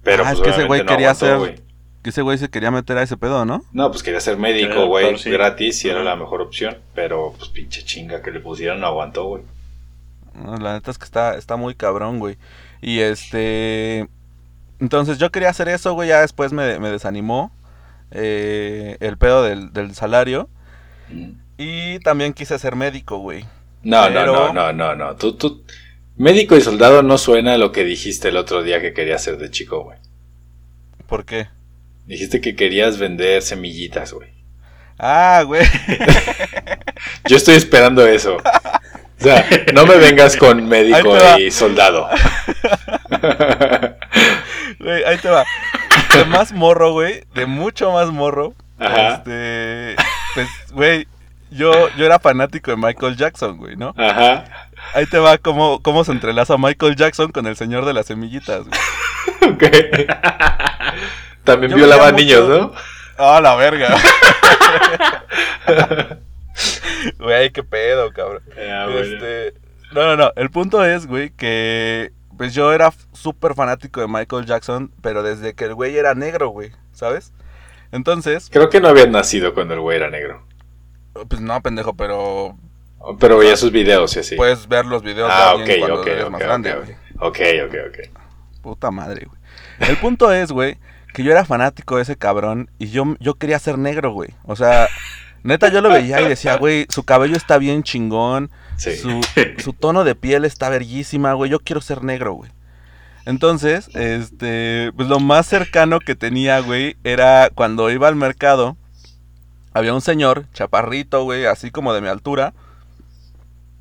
[0.03, 1.70] Pero Ah, pues es que ese güey no quería aguantó, ser-.
[2.03, 3.63] Que ese güey se quería meter a ese pedo, ¿no?
[3.73, 5.31] No, pues quería ser médico, Quería güey, sí.
[5.31, 6.79] gratis y era la mejor opción.
[6.95, 9.43] Pero pues pinche chinga que le pusieron no aguantó, güey.
[10.35, 12.39] No, la neta es que está, está muy cabrón, güey.
[12.81, 14.09] Y este.
[14.79, 16.09] Entonces yo quería hacer eso, güey.
[16.09, 17.53] Ya después me, me desanimó
[18.13, 20.49] eh, el pedo del, del salario.
[21.11, 21.33] Mm.
[21.59, 23.45] Y también quise ser médico, güey.
[23.83, 25.17] No, Pero- no, no, no, no, no.
[25.17, 25.65] Tú, tú,
[26.17, 29.37] médico y soldado no suena a lo que dijiste el otro día que querías ser
[29.37, 29.99] de chico, güey.
[31.07, 31.49] ¿Por qué?
[32.11, 34.31] Dijiste que querías vender semillitas, güey.
[34.99, 35.63] Ah, güey.
[37.29, 38.39] Yo estoy esperando eso.
[38.39, 42.09] O sea, no me vengas con médico y soldado.
[44.81, 45.45] Güey, ahí te va.
[46.17, 47.23] De más morro, güey.
[47.35, 48.55] De mucho más morro.
[48.79, 49.17] Ajá.
[49.17, 49.95] Este.
[50.35, 51.07] Pues, güey.
[51.51, 53.95] Yo, yo era fanático de Michael Jackson, güey, ¿no?
[53.97, 54.45] Ajá.
[54.95, 58.65] Ahí te va cómo, cómo se entrelaza Michael Jackson con el señor de las semillitas,
[58.67, 58.81] güey.
[59.53, 59.65] Ok.
[61.45, 62.73] También Yo violaba veía niños, ¿no?
[63.19, 63.97] ¡Ah, la verga!
[67.19, 68.43] Güey, qué pedo, cabrón.
[68.59, 68.89] Ah.
[68.95, 69.55] Este,
[69.93, 70.33] no, no, no.
[70.37, 75.55] El punto es, güey, que pues yo era súper fanático de Michael Jackson, pero desde
[75.55, 77.33] que el güey era negro, güey, ¿sabes?
[77.93, 80.43] Entonces, Creo que no habían nacido cuando el güey era negro.
[81.29, 82.57] pues no, pendejo, pero
[83.19, 84.37] Pero veía sus videos y así.
[84.37, 86.73] puedes ver los videos ah, de ok, alguien cuando ok, eres ok, más ok, grande,
[86.75, 86.85] ok.
[86.85, 86.97] güey.
[87.19, 88.63] Ok, ok, ok.
[88.63, 89.41] Puta madre, güey.
[89.91, 90.79] El punto es, güey,
[91.13, 94.31] que yo era fanático de ese cabrón y yo, yo quería ser negro, güey.
[94.45, 94.89] O sea,
[95.43, 98.97] neta yo lo veía y decía, güey, su cabello está bien chingón, Sí.
[98.97, 99.21] su,
[99.59, 101.51] su tono de piel está verguísima, güey.
[101.51, 102.51] Yo quiero ser negro, güey.
[103.27, 108.77] Entonces, este, pues lo más cercano que tenía, güey, era cuando iba al mercado.
[109.75, 112.55] Había un señor, chaparrito, güey, así como de mi altura.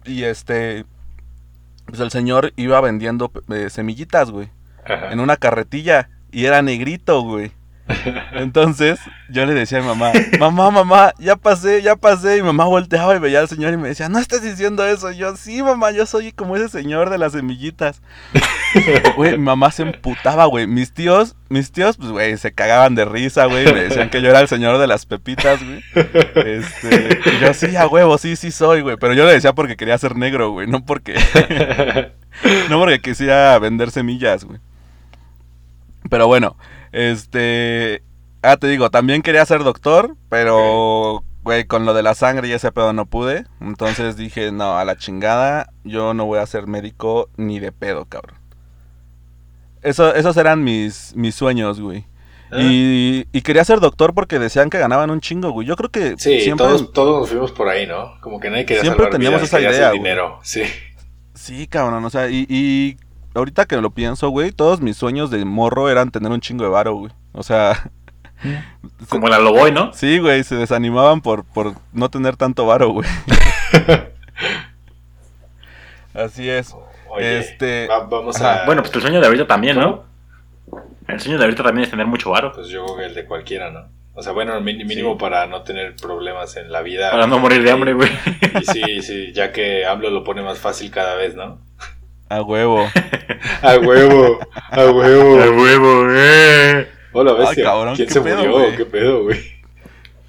[0.05, 0.85] Y este,
[1.85, 4.49] pues el señor iba vendiendo eh, semillitas, güey,
[4.85, 5.11] Ajá.
[5.11, 6.09] en una carretilla.
[6.31, 7.51] Y era negrito, güey.
[8.33, 12.37] Entonces, yo le decía a mi mamá, mamá, mamá, ya pasé, ya pasé.
[12.37, 15.11] Y mi mamá volteaba y veía al señor y me decía, no estás diciendo eso.
[15.11, 18.01] Y yo, sí, mamá, yo soy como ese señor de las semillitas.
[19.15, 20.67] Güey, mi mamá se emputaba, güey.
[20.67, 23.65] Mis tíos, mis tíos, pues, güey, se cagaban de risa, güey.
[23.65, 25.83] Me decían que yo era el señor de las pepitas, güey.
[26.35, 28.95] Este, y yo, sí, a huevo, sí, sí soy, güey.
[28.97, 31.15] Pero yo le decía porque quería ser negro, güey, no porque,
[32.69, 34.59] no porque quisiera vender semillas, güey.
[36.09, 36.55] Pero bueno,
[36.91, 38.03] este.
[38.41, 42.53] Ah, te digo, también quería ser doctor, pero, güey, con lo de la sangre y
[42.53, 43.45] ese pedo no pude.
[43.59, 48.05] Entonces dije, no, a la chingada, yo no voy a ser médico ni de pedo,
[48.05, 48.37] cabrón.
[49.81, 52.05] Eso, esos eran mis, mis sueños, güey.
[52.51, 52.57] Ah.
[52.61, 55.67] Y, y quería ser doctor porque decían que ganaban un chingo, güey.
[55.67, 56.65] Yo creo que Sí, siempre...
[56.65, 58.19] todos, todos nos fuimos por ahí, ¿no?
[58.21, 59.99] Como que nadie quería Siempre teníamos vidas, esa idea, güey.
[59.99, 60.39] dinero.
[60.43, 60.63] Sí.
[61.33, 62.97] Sí, cabrón, o sea, y, y
[63.39, 66.69] ahorita que lo pienso, güey, todos mis sueños de morro eran tener un chingo de
[66.69, 67.11] varo, güey.
[67.33, 67.91] O sea,
[69.09, 69.91] Como la Loboy, ¿no?
[69.93, 73.07] sí, güey, se desanimaban por, por no tener tanto varo, güey.
[76.13, 76.75] Así es.
[77.09, 78.65] Oye, Este, va- vamos a...
[78.65, 80.03] Bueno, pues tu sueño de ahorita también, ¿no?
[81.07, 82.51] El sueño de ahorita también es tener mucho varo.
[82.53, 83.87] Pues yo creo que el de cualquiera, ¿no?
[84.13, 87.09] O sea, bueno, mí- mínimo para no tener problemas en la vida.
[87.11, 88.09] Para no morir de hambre, güey.
[88.61, 91.59] Y sí, sí, ya que AMLO lo pone más fácil cada vez, ¿no?
[92.29, 92.87] a huevo.
[93.61, 94.39] A huevo,
[94.71, 95.61] a huevo.
[95.61, 96.87] huevo, eh.
[97.11, 97.63] Hola, bestia.
[97.63, 98.77] cabrón, ¿Quién se pedo, murió?
[98.77, 99.39] ¿Qué pedo, güey?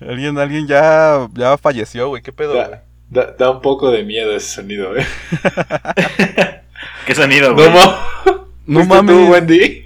[0.00, 2.22] Alguien, alguien ya, ya falleció, güey.
[2.22, 2.54] ¿Qué pedo?
[2.54, 5.04] Da, da, da un poco de miedo ese sonido, ¿eh?
[7.06, 7.70] ¿Qué sonido, No, güey?
[7.70, 7.98] ma-
[8.66, 9.14] No ¿Fuiste mames.
[9.16, 9.84] tú, Wendy?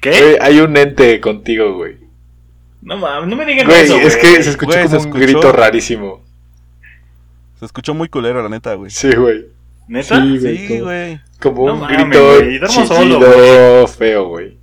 [0.00, 0.38] ¿Qué?
[0.40, 1.98] Hay un ente contigo, güey.
[2.82, 4.34] No mames, no me digan Güey, eso, es güey.
[4.36, 5.24] que se escuchó Güey, como se un escuchó.
[5.24, 6.24] grito rarísimo.
[7.58, 8.90] Se escuchó muy culero, la neta, güey.
[8.90, 9.44] Sí, güey.
[9.90, 10.22] ¿Neta?
[10.22, 11.20] Sí, como- güey.
[11.40, 14.58] Como No un mames, grito güey, chillido feo, güey.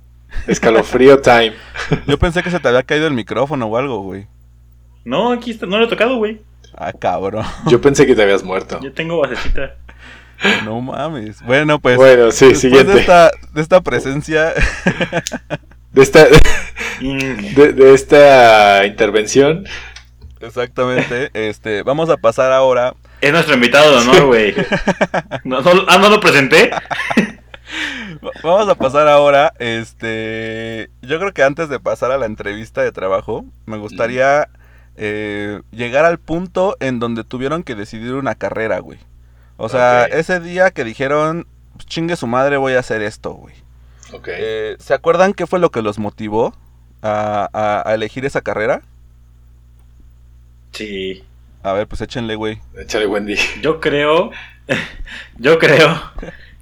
[0.46, 1.52] Escalofrío time.
[2.06, 4.26] Yo pensé que se te había caído el micrófono o algo, güey.
[5.04, 6.40] No, aquí está, no lo he tocado, güey.
[6.76, 7.44] Ah, cabrón.
[7.66, 8.78] Yo pensé que te habías muerto.
[8.82, 9.74] Yo tengo basecita.
[10.64, 11.42] No mames.
[11.42, 11.96] Bueno, pues.
[11.96, 12.92] bueno, sí, después siguiente.
[12.94, 14.54] De esta, de esta presencia.
[15.92, 16.26] De esta,
[17.00, 17.16] Y-
[17.54, 19.66] de, de esta intervención.
[20.40, 21.30] Exactamente.
[21.34, 22.94] Este, vamos a pasar ahora.
[23.20, 24.54] Es nuestro invitado de honor, güey.
[25.44, 26.70] No, no- ah, ¿no lo presenté?
[28.42, 29.52] Vamos a pasar ahora.
[29.58, 30.90] Este.
[31.02, 34.48] Yo creo que antes de pasar a la entrevista de trabajo, me gustaría
[34.96, 38.98] eh, llegar al punto en donde tuvieron que decidir una carrera, güey.
[39.56, 43.54] O sea, ese día que dijeron, "Pues, chingue su madre, voy a hacer esto, güey.
[44.12, 44.28] Ok.
[44.30, 46.54] Eh, ¿Se acuerdan qué fue lo que los motivó
[47.02, 48.82] a, a- a elegir esa carrera?
[50.72, 51.24] Sí.
[51.62, 52.58] A ver, pues échenle, güey.
[52.80, 53.36] Échale, Wendy.
[53.62, 54.30] Yo creo.
[55.38, 56.00] yo creo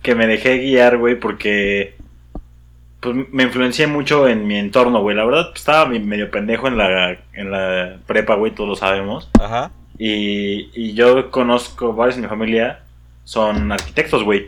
[0.03, 1.97] que me dejé guiar, güey, porque.
[3.01, 5.15] Pues me influencié mucho en mi entorno, güey.
[5.17, 8.77] La verdad, pues, estaba me- medio pendejo en la, en la prepa, güey, todos lo
[8.77, 9.31] sabemos.
[9.39, 9.71] Ajá.
[9.99, 12.81] Y, y yo conozco varios en mi familia,
[13.25, 14.47] son arquitectos, güey.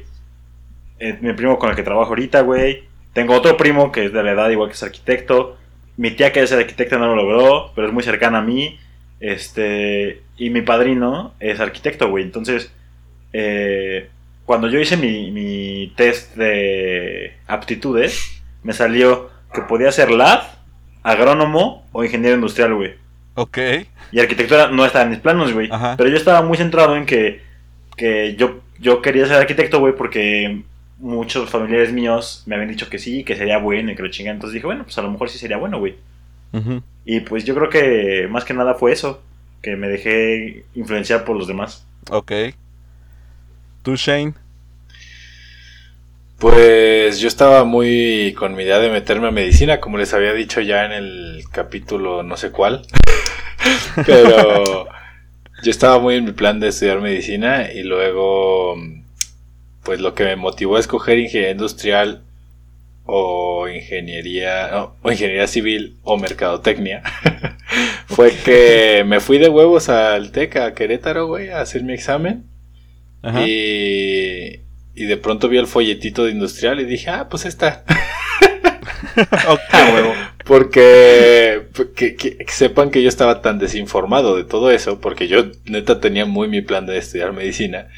[0.99, 2.85] Eh, mi primo con el que trabajo ahorita, güey.
[3.13, 5.57] Tengo otro primo que es de la edad igual que es arquitecto.
[5.97, 8.79] Mi tía que es arquitecta no lo logró, pero es muy cercana a mí.
[9.21, 12.25] Este, y mi padrino es arquitecto, güey.
[12.25, 12.71] Entonces,
[13.33, 14.09] eh,
[14.45, 20.43] cuando yo hice mi, mi test de aptitudes, me salió que podía ser lab,
[21.03, 22.95] agrónomo o ingeniero industrial, güey.
[23.35, 23.59] Ok.
[24.11, 25.69] Y arquitectura no estaba en mis planos, güey.
[25.97, 27.43] Pero yo estaba muy centrado en que,
[27.97, 30.63] que yo, yo quería ser arquitecto, güey, porque
[30.99, 34.37] muchos familiares míos me habían dicho que sí, que sería bueno y que lo chingan.
[34.37, 35.95] Entonces dije, bueno, pues a lo mejor sí sería bueno, güey.
[36.53, 36.83] Ujú.
[37.11, 39.23] Y pues yo creo que más que nada fue eso,
[39.63, 41.87] que me dejé influenciar por los demás.
[42.11, 42.33] Ok.
[43.83, 44.35] ¿Tú, Shane?
[46.39, 50.61] Pues yo estaba muy con mi idea de meterme a medicina, como les había dicho
[50.61, 52.83] ya en el capítulo no sé cuál.
[54.05, 54.87] Pero
[55.63, 58.77] yo estaba muy en mi plan de estudiar medicina y luego
[59.83, 62.21] pues lo que me motivó a escoger ingeniería industrial
[63.11, 67.03] o ingeniería no, o ingeniería civil o mercadotecnia
[68.07, 72.45] fue que me fui de huevos al TEC a Querétaro, güey, a hacer mi examen.
[73.23, 73.47] Ajá.
[73.47, 74.61] Y,
[74.95, 77.85] y de pronto vi el folletito de industrial y dije, ah, pues esta.
[79.49, 79.61] Ok.
[79.73, 80.15] Ah, huevo.
[80.45, 81.63] Porque
[81.97, 86.01] que, que- que sepan que yo estaba tan desinformado de todo eso, porque yo neta
[86.01, 87.89] tenía muy mi plan de estudiar medicina,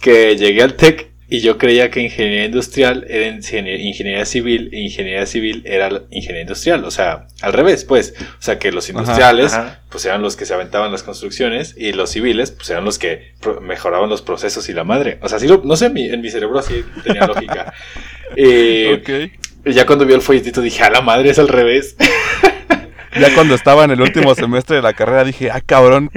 [0.00, 4.80] que llegué al TEC y yo creía que ingeniería industrial era ingenier- ingeniería civil e
[4.80, 6.84] ingeniería civil era ingeniería industrial.
[6.84, 8.12] O sea, al revés, pues.
[8.18, 9.80] O sea, que los industriales Ajá.
[9.88, 13.32] pues eran los que se aventaban las construcciones y los civiles pues eran los que
[13.62, 15.18] mejoraban los procesos y la madre.
[15.22, 17.72] O sea, sí lo- no sé, en mi, en mi cerebro así tenía lógica.
[19.64, 21.96] Y ya cuando vi el folletito dije, a la madre es al revés.
[23.18, 26.10] Ya cuando estaba en el último semestre de la carrera dije, ah, cabrón,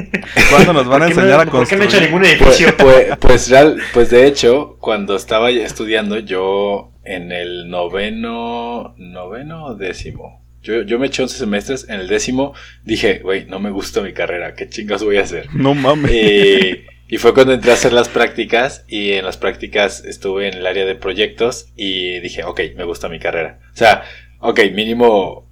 [0.50, 1.90] ¿cuándo nos van a ¿Por qué no- enseñar a ¿Por qué no he construir?
[1.90, 2.32] hecho ningún Pues,
[2.62, 2.78] edificio?
[2.78, 9.76] pues, pues, real, pues de hecho, cuando estaba estudiando, yo en el noveno, noveno o
[9.76, 12.54] décimo, yo, yo me eché 11 semestres, en el décimo
[12.84, 15.48] dije, güey, no me gusta mi carrera, ¿qué chingas voy a hacer?
[15.54, 16.12] No mames.
[16.12, 20.56] Y, y fue cuando entré a hacer las prácticas y en las prácticas estuve en
[20.56, 23.60] el área de proyectos y dije, ok, me gusta mi carrera.
[23.74, 24.04] O sea,
[24.40, 25.45] ok, mínimo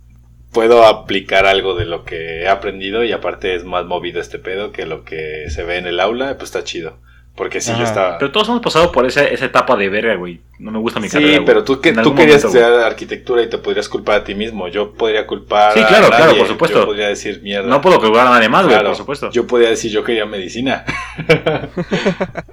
[0.54, 4.72] puedo aplicar algo de lo que he aprendido y aparte es más movido este pedo
[4.72, 6.98] que lo que se ve en el aula, pues está chido.
[7.36, 7.84] Porque si yo Ajá.
[7.86, 8.18] estaba...
[8.20, 10.40] Pero todos hemos pasado por esa, esa etapa de verga, güey.
[10.60, 11.34] No me gusta mi Sí, carrera.
[11.38, 11.46] güey.
[11.48, 14.68] pero tú, que, tú querías momento, estudiar arquitectura y te podrías culpar a ti mismo.
[14.68, 16.38] Yo podría culpar Sí, a claro, claro, nadie.
[16.38, 16.80] por supuesto.
[16.82, 17.68] Yo podría decir mierda.
[17.68, 19.32] No puedo culpar a nadie más, güey, Claro, por supuesto.
[19.32, 20.86] Yo podría decir yo quería medicina.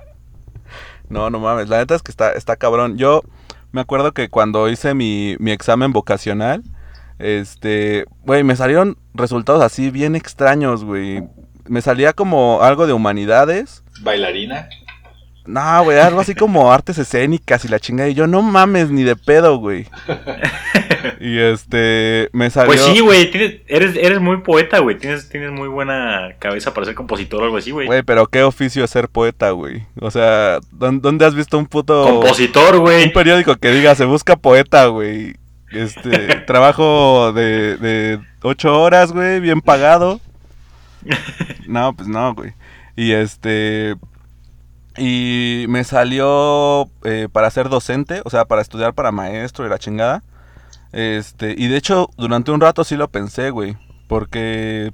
[1.08, 2.96] No, no mames, la neta es que está, está cabrón.
[2.96, 3.22] Yo
[3.72, 6.62] me acuerdo que cuando hice mi, mi examen vocacional,
[7.20, 11.22] este, güey, me salieron resultados así bien extraños, güey.
[11.66, 13.84] Me salía como algo de humanidades.
[14.00, 14.68] Bailarina.
[15.46, 18.08] No, güey, algo así como artes escénicas y la chingada.
[18.08, 19.86] Y yo, no mames, ni de pedo, güey.
[21.20, 22.72] y este, me salió...
[22.72, 23.30] Pues sí, güey,
[23.68, 24.98] eres, eres muy poeta, güey.
[24.98, 27.86] Tienes, tienes muy buena cabeza para ser compositor o algo así, güey.
[27.86, 29.82] Güey, pero qué oficio es ser poeta, güey.
[30.00, 32.04] O sea, ¿dó- ¿dónde has visto un puto...
[32.04, 33.12] Compositor, un güey.
[33.12, 35.34] periódico que diga se busca poeta, güey.
[35.70, 40.20] Este, trabajo de, de ocho horas, güey, bien pagado.
[41.66, 42.52] No, pues no, güey.
[42.96, 43.96] Y este,
[44.96, 49.78] y me salió eh, para ser docente, o sea, para estudiar para maestro y la
[49.78, 50.22] chingada.
[50.92, 53.76] Este, y de hecho, durante un rato sí lo pensé, güey,
[54.08, 54.92] porque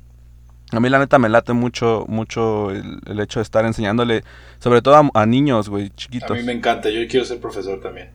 [0.71, 4.23] a mí la neta me late mucho, mucho el, hecho de estar enseñándole,
[4.59, 6.31] sobre todo a, a niños, güey, chiquitos.
[6.31, 8.11] A mí me encanta, yo quiero ser profesor también.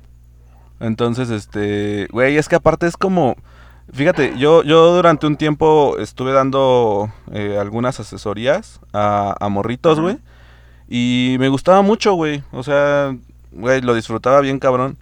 [0.82, 3.36] Entonces, este, güey, es que aparte es como,
[3.94, 10.18] fíjate, yo, yo durante un tiempo estuve dando eh, algunas asesorías a, a morritos, güey,
[10.90, 13.16] y me gustaba mucho, güey, o sea,
[13.52, 14.98] güey, lo disfrutaba bien cabrón,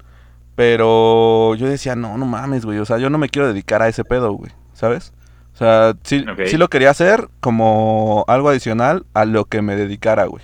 [0.56, 3.88] pero yo decía, no, no mames, güey, o sea, yo no me quiero dedicar a
[3.88, 5.14] ese pedo, güey, ¿sabes?
[5.54, 10.26] O sea, sí, sí lo quería hacer como algo adicional a lo que me dedicara,
[10.26, 10.44] güey.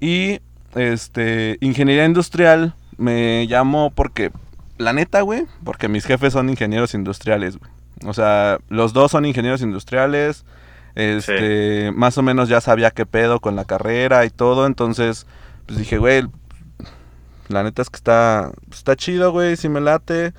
[0.00, 0.40] Y,
[0.74, 4.30] este, ingeniería industrial me llamó porque,
[4.78, 7.70] la neta, güey, porque mis jefes son ingenieros industriales, güey.
[8.04, 10.44] O sea, los dos son ingenieros industriales.
[10.94, 15.26] Este, más o menos ya sabía qué pedo con la carrera y todo, entonces,
[15.66, 16.22] pues dije, güey,
[17.48, 20.32] la neta es que está, está chido, güey, si me late.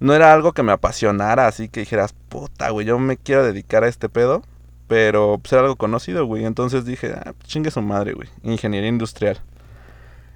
[0.00, 3.84] No era algo que me apasionara, así que dijeras, puta, güey, yo me quiero dedicar
[3.84, 4.42] a este pedo.
[4.88, 6.44] Pero pues era algo conocido, güey.
[6.44, 8.28] Entonces dije, ah, chingue su madre, güey.
[8.42, 9.40] Ingeniería industrial.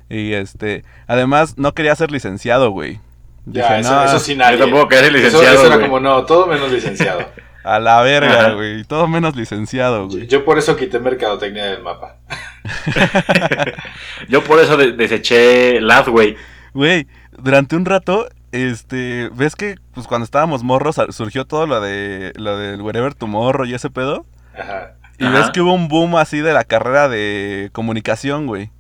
[0.09, 3.01] Y este, además no quería ser licenciado, güey.
[3.47, 4.59] Ya, Dije, eso, "No, eso sí Yo nadie.
[4.59, 5.88] tampoco quería ser Eso- licenciado, Eso, era güey.
[5.88, 7.21] como, no, todo menos licenciado.
[7.64, 8.85] a la verga, güey.
[8.85, 10.27] Todo menos licenciado, yo, güey.
[10.29, 12.16] yo por eso quité mercadotecnia del mapa.
[14.29, 16.37] Yo por eso de- deseché Lad, güey.
[16.75, 17.07] Güey,
[17.38, 22.33] durante un rato, este, ¿ves que pues cuando estábamos morros a- surgió todo lo de
[22.37, 24.27] lo del Wherever Tomorrow y ese pedo?
[24.59, 24.92] Ajá.
[25.19, 25.38] Y Ajá.
[25.38, 28.71] ves que hubo un boom así de la carrera de comunicación, güey.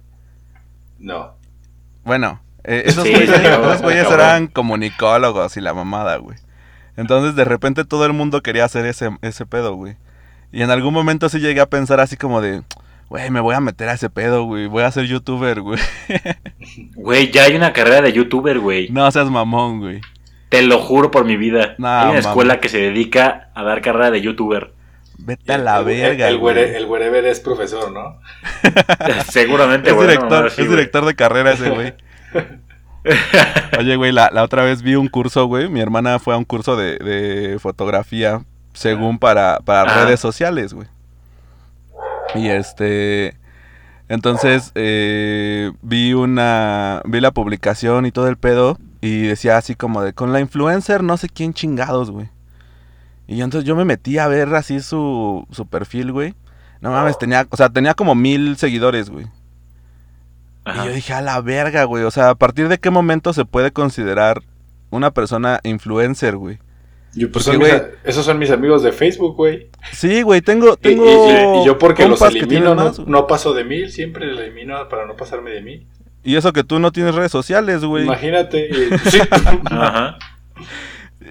[0.98, 1.34] No.
[2.04, 4.20] Bueno, eh, esos Sí, güeyes, sí, cabrón, esos güeyes cabrón.
[4.20, 6.38] eran comunicólogos y la mamada, güey.
[6.96, 9.96] Entonces de repente todo el mundo quería hacer ese, ese pedo, güey.
[10.52, 12.62] Y en algún momento sí llegué a pensar así como de,
[13.08, 14.66] güey, me voy a meter a ese pedo, güey.
[14.66, 15.78] Voy a ser youtuber, güey.
[16.96, 18.88] Güey, ya hay una carrera de youtuber, güey.
[18.90, 20.00] No seas mamón, güey.
[20.48, 21.74] Te lo juro por mi vida.
[21.78, 24.72] No, hay una escuela que se dedica a dar carrera de youtuber.
[25.18, 26.54] Vete a la el, verga, el, el, güey.
[26.56, 28.18] where- el wherever es profesor, ¿no?
[29.30, 31.94] Seguramente, Es director, es director de carrera ese güey.
[33.78, 35.68] Oye, güey, la, la otra vez vi un curso, güey.
[35.68, 40.04] Mi hermana fue a un curso de, de fotografía, según para, para Ah.
[40.04, 40.88] redes sociales, güey.
[42.34, 43.36] Y este.
[44.08, 47.00] Entonces, eh, vi una.
[47.04, 48.78] Vi la publicación y todo el pedo.
[49.00, 50.12] Y decía así como de.
[50.12, 52.28] Con la influencer, no sé quién chingados, güey.
[53.28, 56.34] Y yo, entonces yo me metí a ver así su, su perfil, güey.
[56.80, 57.46] No mames, tenía.
[57.50, 59.26] O sea, tenía como mil seguidores, güey.
[60.64, 60.84] Ajá.
[60.84, 62.04] Y yo dije, a la verga, güey.
[62.04, 64.42] O sea, ¿a partir de qué momento se puede considerar
[64.90, 66.58] una persona influencer, güey?
[67.14, 69.70] Yo, pues, Porque, son mis güey- a- esos son mis amigos de Facebook, güey.
[69.92, 73.54] Sí, güey, tengo, Y, tengo y- y yo porque los elimino no, más, no paso
[73.54, 75.86] de mil, siempre elimino para no pasarme de mil.
[76.22, 78.04] Y eso que tú no tienes redes sociales, güey.
[78.04, 78.68] Imagínate.
[78.68, 79.18] y- sí.
[79.70, 80.18] Ajá.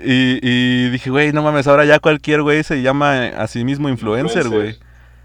[0.06, 3.90] Y, y dije, güey, no mames, ahora ya cualquier güey se llama a sí mismo
[3.90, 4.78] influencer, güey.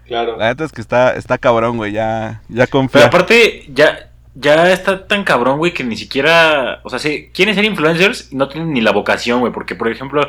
[0.07, 0.37] Claro.
[0.37, 3.05] La neta es que está, está cabrón, güey, ya, ya Pero confía.
[3.05, 6.81] aparte, ya, ya está tan cabrón, güey, que ni siquiera.
[6.83, 9.53] O sea, sí, quieren ser influencers y no tienen ni la vocación, güey.
[9.53, 10.21] Porque, por ejemplo,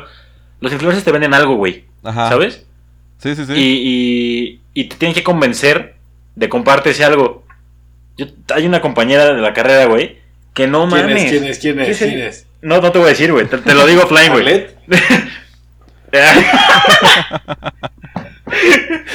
[0.61, 1.83] los influencers te venden algo, güey.
[2.03, 2.29] Ajá.
[2.29, 2.65] ¿Sabes?
[3.17, 3.53] Sí, sí, sí.
[3.53, 5.95] Y, y, y te tienen que convencer
[6.35, 7.43] de comprarte ese algo.
[8.17, 10.19] Yo, hay una compañera de la carrera, güey,
[10.53, 11.23] que no ¿Quién mames.
[11.23, 11.29] es?
[11.31, 11.59] ¿Quién es?
[11.59, 12.01] ¿Quién ¿Qué es?
[12.01, 12.47] es ¿Quién es?
[12.63, 13.45] No, no te voy a decir, güey.
[13.45, 14.67] Te, te lo digo offline, güey.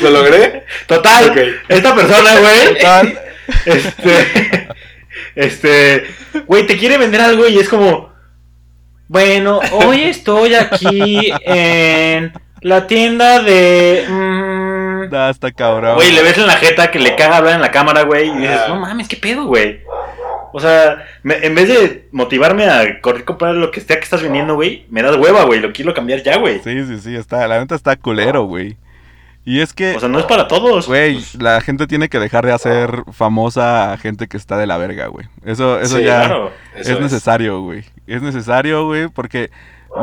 [0.03, 0.65] ¿Lo logré?
[0.87, 1.39] Total, Ok.
[1.69, 2.75] esta persona, güey.
[2.75, 3.21] Total.
[3.65, 4.69] Este.
[5.35, 6.07] Este.
[6.47, 8.13] Güey, te quiere vender algo y es como.
[9.07, 14.05] Bueno, hoy estoy aquí en la tienda de.
[14.09, 15.11] mm".
[15.11, 15.95] No, está cabrón.
[15.95, 18.29] Güey, le ves en la jeta que le caga hablar en la cámara, güey.
[18.29, 18.69] Y dices, Ah.
[18.69, 19.81] no mames, qué pedo, güey.
[20.53, 24.23] O sea, me- en vez de motivarme a correr comprar lo que sea que estás
[24.23, 25.61] vendiendo, güey, me das hueva, güey.
[25.61, 26.61] Lo quiero cambiar ya, güey.
[26.65, 28.77] Sí, sí, sí, está, la neta está culero, güey.
[29.45, 30.87] Y es que, O sea, no es para todos.
[30.89, 34.77] güey, la gente tiene que dejar de hacer famosa a gente que está de la
[34.77, 35.27] verga, güey.
[35.45, 36.53] Eso, eso Sí, ya Claro.
[36.77, 37.85] Eso es necesario, güey.
[38.07, 39.51] Es necesario, güey, porque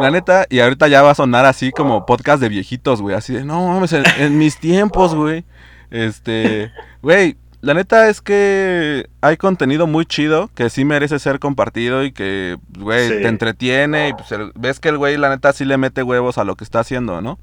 [0.02, 3.16] la neta, y ahorita ya va a sonar así como podcast de viejitos, güey.
[3.16, 5.44] Así de, no mames, en, en mis tiempos, güey.
[5.92, 6.72] Este,
[7.04, 12.12] güey, la neta es que hay contenido muy chido que sí merece ser compartido y
[12.12, 13.16] que, güey, Sí.
[13.22, 16.38] te entretiene y pues el- ves que el güey, la neta, sí le mete huevos
[16.38, 17.40] a lo que está haciendo, ¿no?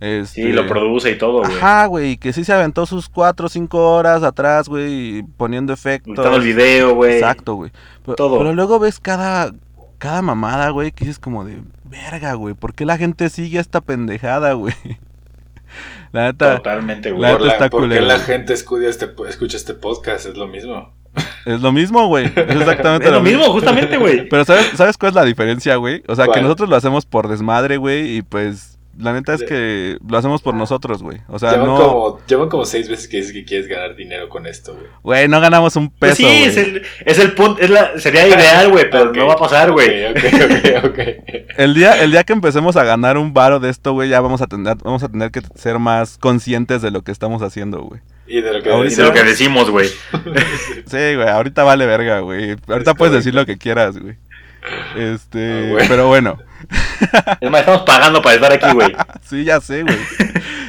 [0.00, 1.52] Este, Sí, lo produce y todo, güey.
[1.58, 6.14] Ajá, güey, que sí se aventó sus cuatro o cinco horas atrás, güey, poniendo efectos.
[6.14, 7.14] Editando el video, güey.
[7.16, 7.70] Exacto, güey.
[8.06, 8.38] Pero, Todo.
[8.38, 9.52] pero luego ves cada,
[9.98, 13.82] cada mamada, güey, que dices como de, verga, güey, ¿por qué la gente sigue esta
[13.82, 14.72] pendejada, güey?
[16.12, 17.22] La neta, Totalmente, güey.
[17.22, 20.26] La neta está la, ¿por qué la gente escucha este, escucha este podcast?
[20.26, 20.92] Es lo mismo.
[21.46, 22.26] es lo mismo, güey.
[22.26, 24.28] Es exactamente Es lo mismo, justamente, güey.
[24.28, 26.02] Pero ¿sabes, ¿sabes cuál es la diferencia, güey?
[26.08, 28.69] O sea, que nosotros lo hacemos por desmadre, güey, y pues
[29.00, 31.18] la neta es que lo hacemos por nosotros, güey.
[31.28, 34.28] O sea, llevan, no, como, llevan como seis veces que dices que quieres ganar dinero
[34.28, 34.86] con esto, güey.
[35.02, 36.44] güey, no ganamos un Pues peso, sí, güey.
[36.44, 39.72] es el, es el punto, es la, sería ideal, güey, pero no va a pasar,
[39.72, 40.06] güey.
[40.06, 40.98] Ok, ok, ok.
[41.56, 44.40] El día, el día que empecemos a ganar un varo de esto, güey, ya vamos
[44.40, 48.00] a tener, vamos a tener que ser más conscientes de lo que estamos haciendo, güey.
[48.26, 49.88] Y de lo que Ahorita- Y de lo que decimos, güey.
[50.86, 52.56] Sí, güey, ahorita vale verga, güey.
[52.68, 54.16] Ahorita Es puedes decir lo que quieras, güey.
[54.96, 56.38] Este, Ah, pero bueno,
[57.40, 58.92] Es más, estamos pagando para estar aquí, güey.
[59.22, 59.96] sí, ya sé, güey.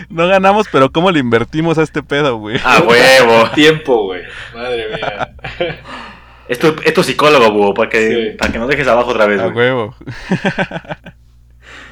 [0.09, 2.59] No ganamos, pero ¿cómo le invertimos a este pedo, güey?
[2.63, 3.49] A huevo.
[3.55, 4.23] Tiempo, güey.
[4.53, 5.35] Madre mía.
[6.47, 8.37] Esto, esto es psicólogo, güey, para que, Sí.
[8.37, 9.55] para que no dejes abajo otra vez, A güey.
[9.67, 9.95] huevo.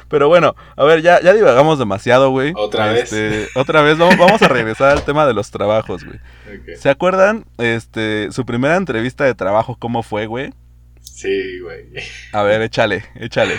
[0.08, 2.52] Pero bueno, a ver, ya, ya divagamos demasiado, güey.
[2.56, 3.12] ¿Otra vez?
[3.12, 6.18] Este, Otra vez, vamos, vamos a regresar al tema de los trabajos, güey.
[6.76, 10.52] ¿Se acuerdan, este, su primera entrevista de trabajo, cómo fue, güey?
[11.20, 11.86] Sí, güey.
[12.32, 13.54] A ver, échale, échale.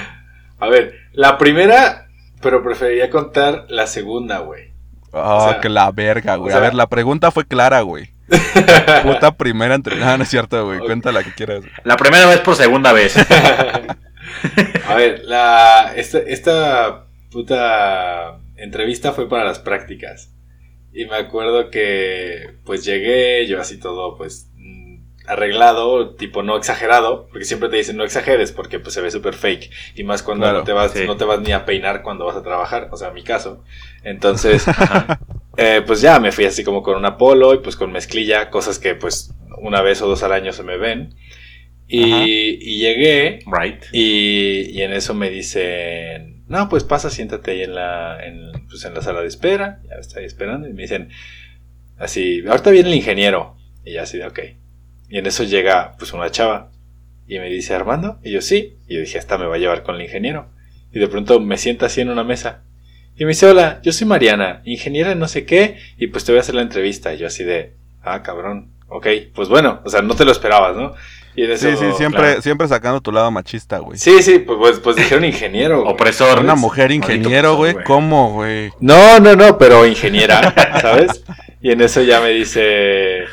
[0.60, 2.08] A ver, la primera,
[2.42, 4.72] pero preferiría contar la segunda, güey.
[5.12, 6.50] Oh, O sea, que la verga, güey.
[6.50, 8.10] o sea- a ver, la pregunta fue clara, güey.
[9.04, 10.12] Puta primera entrevista.
[10.12, 10.80] No, no es cierto, güey.
[10.80, 10.86] Ok.
[10.86, 11.64] Cuenta la que quieras.
[11.84, 13.16] La primera vez por segunda vez.
[14.88, 20.34] A ver, la, esta, esta puta entrevista fue para las prácticas.
[20.94, 24.51] Y me acuerdo que pues llegué, yo así todo pues
[25.32, 29.34] arreglado, tipo no exagerado, porque siempre te dicen no exageres porque pues se ve súper
[29.34, 29.70] fake.
[29.96, 31.06] Y más cuando Claro, no, te vas, sí.
[31.06, 33.64] no te vas ni a peinar cuando vas a trabajar, o sea, mi caso.
[34.04, 34.66] Entonces,
[35.58, 38.80] eh, pues ya me fui así como con una polo y pues con mezclilla, cosas
[38.80, 41.16] que pues una vez o dos al año se me ven.
[41.94, 43.84] Y, llegué Right.
[43.92, 48.84] y, y en eso me dicen, no, pues pasa, siéntate ahí en la, en, pues
[48.86, 49.82] en la sala de espera.
[49.90, 50.68] Ya estoy esperando.
[50.70, 51.10] Y me dicen,
[51.98, 53.58] así, ahorita viene el ingeniero.
[53.84, 54.40] Y ya así de, ok.
[55.12, 56.72] Y en eso llega, pues una chava.
[57.28, 58.18] Y me dice, Armando.
[58.24, 58.78] Y yo, sí.
[58.88, 60.48] Y yo dije, esta me va a llevar con el ingeniero.
[60.94, 62.64] Y de pronto me sienta así en una mesa.
[63.18, 65.78] Y me dice, hola, yo soy Mariana, ingeniera en no sé qué.
[65.98, 67.14] Y pues te voy a hacer la entrevista.
[67.14, 68.72] Y yo así de, ah, cabrón.
[68.88, 70.94] Ok, pues bueno, o sea, no te lo esperabas, ¿no?
[71.36, 72.42] Y en eso, Sí, sí, siempre, claro.
[72.42, 73.98] siempre sacando tu lado machista, güey.
[73.98, 75.84] Sí, sí, pues, pues, pues dijeron ingeniero.
[75.84, 76.40] Opresor.
[76.40, 77.74] Una mujer ingeniero, güey.
[77.86, 78.72] ¿Cómo, güey?
[78.80, 81.24] No, no, no, pero ingeniera, ¿sabes?
[81.62, 83.26] Y en eso ya me dice,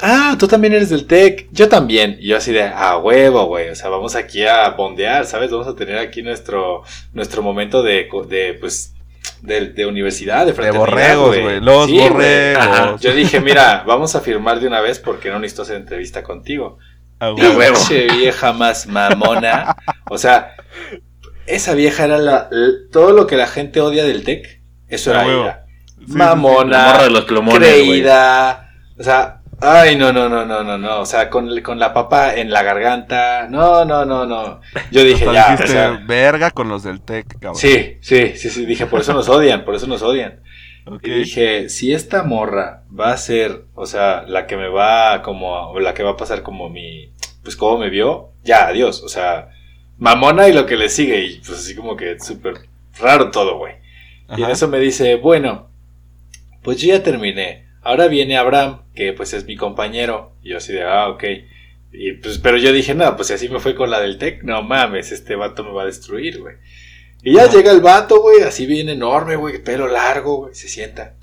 [0.00, 2.16] ah, tú también eres del TEC, yo también.
[2.20, 5.50] Y yo así de, a huevo, güey, o sea, vamos aquí a bondear, ¿sabes?
[5.50, 6.82] Vamos a tener aquí nuestro,
[7.12, 8.94] nuestro momento de, de pues,
[9.42, 11.60] de, de universidad, de De fraternidad, borregos, güey.
[11.60, 12.08] Los Sí, güey.
[12.08, 12.66] borregos.
[12.66, 12.96] Ajá.
[13.00, 16.78] Yo dije, mira, vamos a firmar de una vez porque no necesito hacer entrevista contigo.
[17.18, 17.78] Ah, A huevo.
[18.18, 19.74] Vieja más mamona.
[20.10, 20.54] O sea,
[21.46, 22.48] esa vieja era la,
[22.92, 24.60] todo lo que la gente odia del tech.
[24.88, 25.42] Eso A era huevo.
[25.44, 25.66] ella.
[25.98, 26.18] Sí, sí, sí.
[26.18, 27.24] La Mamona, morra de los
[27.58, 28.70] creída.
[28.98, 31.00] O sea, ay, no, no, no, no, no, no.
[31.00, 33.48] O sea, con, con la papa en la garganta.
[33.48, 34.60] No, no, no, no.
[34.90, 36.02] Yo dije, ya, o sea.
[36.06, 37.56] verga con los del TEC, cabrón.
[37.56, 38.66] Sí, sí, sí, sí.
[38.66, 40.40] Dije, por eso nos odian, por eso nos odian.
[41.02, 45.70] Y dije, si esta morra va a ser, o sea, la que me va como,
[45.70, 47.10] o la que va a pasar como mi,
[47.42, 49.50] pues como me vio, ya, adiós, o sea,
[49.98, 52.68] mamona y lo que le sigue, y pues así como que súper
[53.00, 53.74] raro todo, güey.
[54.36, 55.68] Y en eso me dice, bueno,
[56.62, 60.72] pues yo ya terminé, ahora viene Abraham, que pues es mi compañero, y yo así
[60.72, 61.24] de, ah, ok.
[61.92, 64.42] Y pues, pero yo dije, no, pues si así me fue con la del Tec,
[64.42, 66.56] no mames, este vato me va a destruir, güey.
[67.22, 71.14] Y ya llega el vato, güey, así bien enorme, güey, pelo largo, güey, se sienta.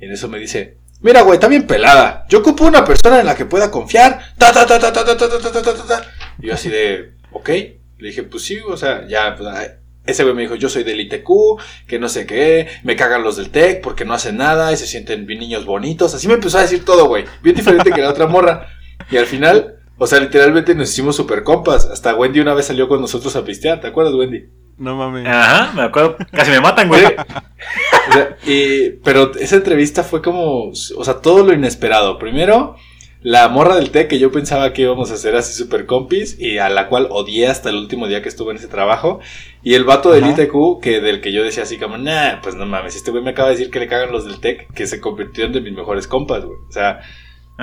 [0.00, 2.26] Y en eso me dice, mira, güey, está bien pelada.
[2.28, 4.34] Yo ocupo una persona en la que pueda confiar.
[4.36, 6.10] Ta, ta, ta, ta, ta, ta, ta, ta, ta, ta, ta, ta.
[6.40, 7.48] Y yo así de, ok.
[7.48, 9.48] Le dije, pues sí, o sea, ya, pues.
[10.06, 11.28] Ese güey me dijo, yo soy del ITQ,
[11.86, 14.86] que no sé qué, me cagan los del TEC porque no hacen nada y se
[14.86, 16.14] sienten bien niños bonitos.
[16.14, 17.24] Así me empezó a decir todo, güey.
[17.42, 18.66] Bien diferente que la otra morra.
[19.10, 21.86] Y al final, o sea, literalmente nos hicimos super compas.
[21.86, 24.44] Hasta Wendy una vez salió con nosotros a pistear, ¿te acuerdas, Wendy?
[24.78, 25.26] No mames.
[25.28, 26.16] Ajá, me acuerdo.
[26.32, 27.04] Casi me matan, güey.
[27.04, 32.18] O sea, y- pero esa entrevista fue como, o sea, todo lo inesperado.
[32.18, 32.76] Primero,
[33.22, 36.58] la morra del té que yo pensaba que íbamos a hacer así super compis y
[36.58, 39.20] a la cual odié hasta el último día que estuve en ese trabajo.
[39.62, 40.42] Y el vato del Ajá.
[40.42, 43.30] ITQ, que del que yo decía así como, nah, pues no mames, este güey me
[43.30, 46.08] acaba de decir que le cagan los del TEC, que se convirtieron de mis mejores
[46.08, 46.58] compas, güey.
[46.68, 47.00] O sea,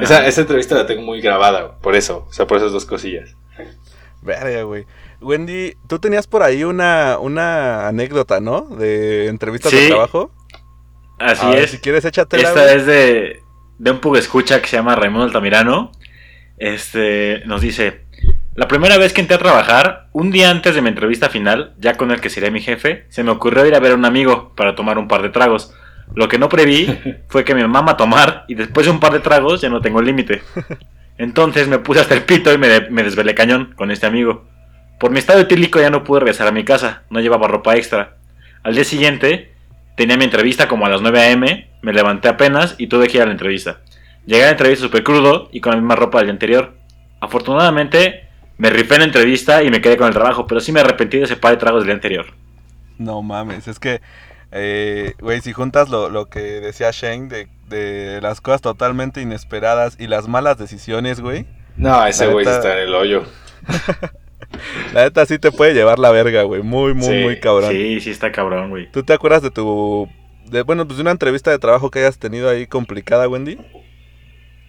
[0.02, 2.86] esa, esa entrevista la tengo muy grabada, güey, por eso, o sea, por esas dos
[2.86, 3.36] cosillas.
[4.22, 4.86] Verga, güey.
[5.22, 8.62] Wendy, tú tenías por ahí una, una anécdota, ¿no?
[8.62, 9.88] De entrevistas de Sí.
[9.90, 10.32] trabajo.
[11.20, 11.72] Así A ver, es.
[11.72, 12.48] Si quieres, échatela.
[12.48, 12.76] Esta güey.
[12.78, 13.44] es de,
[13.80, 15.92] de un escucha que se llama Raimundo Altamirano.
[16.58, 18.02] Este nos dice:
[18.56, 21.96] La primera vez que entré a trabajar, un día antes de mi entrevista final, ya
[21.96, 24.54] con el que sería mi jefe, se me ocurrió ir a ver a un amigo
[24.56, 25.74] para tomar un par de tragos.
[26.16, 26.88] Lo que no preví
[27.30, 29.82] fue que mi mamá a tomar y después de un par de tragos ya no
[29.82, 30.42] tengo límite.
[31.18, 34.46] Entonces me puse hasta el pito y me, de- me desvelé cañón con este amigo.
[35.00, 38.18] Por mi estado etílico ya no pude regresar a mi casa, no llevaba ropa extra.
[38.64, 39.54] Al día siguiente
[40.00, 43.24] tenía mi entrevista como a las 9 a.m., me levanté apenas y tuve que ir
[43.24, 43.82] a la entrevista.
[44.26, 46.74] Llegué a la entrevista súper crudo y con la misma ropa del día anterior.
[47.20, 50.80] Afortunadamente me rifé en la entrevista y me quedé con el trabajo, pero sí me
[50.80, 52.28] arrepentí de ese par de tragos del día anterior.
[52.98, 54.00] No mames, es que,
[54.54, 59.98] eh, güey, si juntas lo, lo que decía Shane de, de las cosas totalmente inesperadas
[60.00, 61.46] y las malas decisiones, güey,
[61.76, 63.26] No, ese güey está en el hoyo.
[64.94, 67.72] la neta sí te puede llevar la verga, güey, muy, muy, Sí, muy cabrón.
[67.72, 68.92] Sí, sí está cabrón, güey.
[68.92, 70.10] ¿Tú te acuerdas de tu,
[70.50, 73.58] de, bueno, pues de una entrevista de trabajo que hayas tenido ahí complicada, Wendy?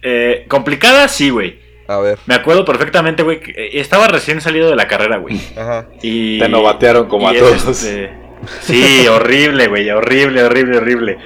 [0.01, 1.59] Eh, complicada, sí, güey.
[1.87, 2.19] A ver.
[2.25, 5.39] Me acuerdo perfectamente, güey, eh, estaba recién salido de la carrera, güey.
[5.57, 5.87] Ajá.
[6.01, 6.39] Y...
[6.39, 7.83] Te novatearon como a todos.
[7.83, 8.11] este,
[8.61, 11.17] sí, horrible, güey, horrible, horrible, horrible.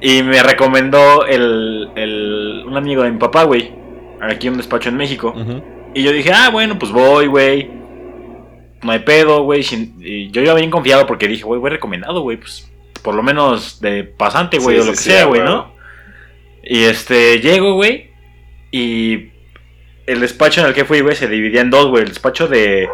[0.00, 3.72] Y me recomendó el, el, un amigo de mi papá, güey,
[4.20, 5.32] aquí en un despacho en México.
[5.36, 5.62] Ujú.
[5.96, 7.70] Y yo dije, ah, bueno, pues voy, güey.
[8.82, 9.62] No hay pedo, güey.
[9.62, 12.36] yo iba bien confiado porque dije, güey, güey, recomendado, güey.
[12.36, 12.70] Pues
[13.00, 15.40] por lo menos de pasante, güey, Sí, o lo que sí, sea, güey.
[15.40, 15.72] ¿no?
[16.62, 18.10] Y este, llego, güey.
[18.70, 19.30] Y
[20.06, 22.02] el despacho en el que fui, güey, se dividía en dos, güey.
[22.02, 22.90] El despacho de,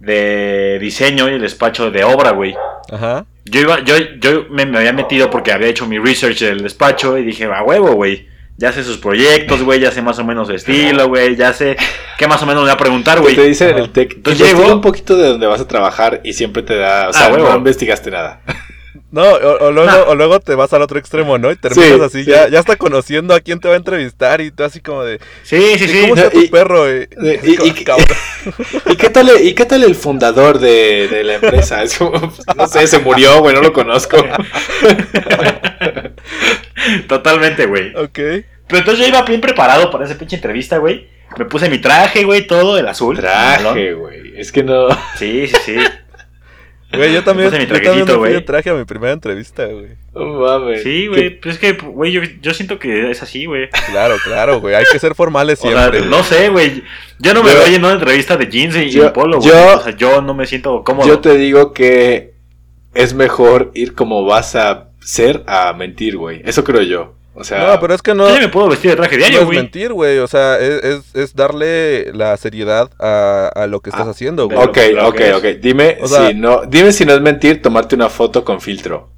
[0.00, 2.54] de diseño y el despacho de obra, güey.
[2.92, 3.24] Ajá.
[3.46, 7.16] Yo iba, yo, yo me, me había metido porque había hecho mi research del despacho
[7.16, 8.28] y dije, a huevo, güey.
[8.58, 11.76] Ya sé sus proyectos, güey, ya sé más o menos su estilo, güey, ya sé
[12.16, 13.34] qué más o menos me va a preguntar, güey.
[13.34, 16.32] Te dicen en el tech, Entonces llego- un poquito de donde vas a trabajar y
[16.32, 18.40] siempre te da, o sea, Ah, no investigaste nada.
[19.12, 20.00] No, o, o luego, Nah.
[20.08, 21.50] o luego te vas al otro extremo, ¿no?
[21.52, 22.30] Y terminas Sí, así, sí.
[22.30, 25.20] Ya, ya está conociendo a quién te va a entrevistar y tú así como de,
[25.42, 26.00] Sí, sí, "¿Y sí.
[26.02, 26.84] ¿cómo está No, tu y- perro?
[26.92, 27.06] ¿Y
[28.98, 31.82] qué tal, ¿y qué tal el fundador de, de la empresa?
[31.82, 34.16] Es como, no sé, se murió, güey, no lo conozco.
[37.08, 37.94] Totalmente, güey.
[37.96, 38.18] ok.
[38.68, 41.06] Pero entonces yo iba bien preparado para esa pinche entrevista, güey.
[41.38, 43.16] Me puse mi traje, güey, todo, el azul.
[43.16, 44.32] Traje, güey.
[44.36, 44.88] Es que no.
[45.16, 45.76] Sí, sí, sí.
[46.92, 49.66] Güey, yo también, puse mi yo también me fui de traje a mi primera entrevista,
[49.66, 49.88] güey.
[50.14, 50.82] No mames.
[50.82, 51.30] Sí, güey.
[51.40, 53.68] Pues es que, güey, yo, yo siento que es así, güey.
[53.90, 54.74] Claro, claro, güey.
[54.76, 56.08] Hay que ser formales O sea, siempre.
[56.08, 56.84] no sé, güey.
[57.18, 59.48] Yo no me Yo- veo en una entrevista de jeans y, Yo- y polo, güey.
[59.50, 61.06] yo- O sea, yo no me siento cómodo.
[61.06, 62.34] Yo te digo que
[62.94, 66.42] es mejor ir como vas a ser a mentir, güey.
[66.44, 67.14] Eso creo yo.
[67.38, 69.40] O sea, No, pero es que no, Yo me puedo vestir de traje no diario,
[69.40, 69.58] es güey.
[69.58, 70.18] mentir, güey.
[70.18, 74.46] O sea, es, es, es darle la seriedad a, a lo que estás Ah, haciendo,
[74.46, 74.58] güey.
[74.58, 75.34] ok, ok, es.
[75.34, 75.44] ok.
[75.60, 79.10] Dime O sea- si no, dime si no es mentir tomarte una foto con filtro.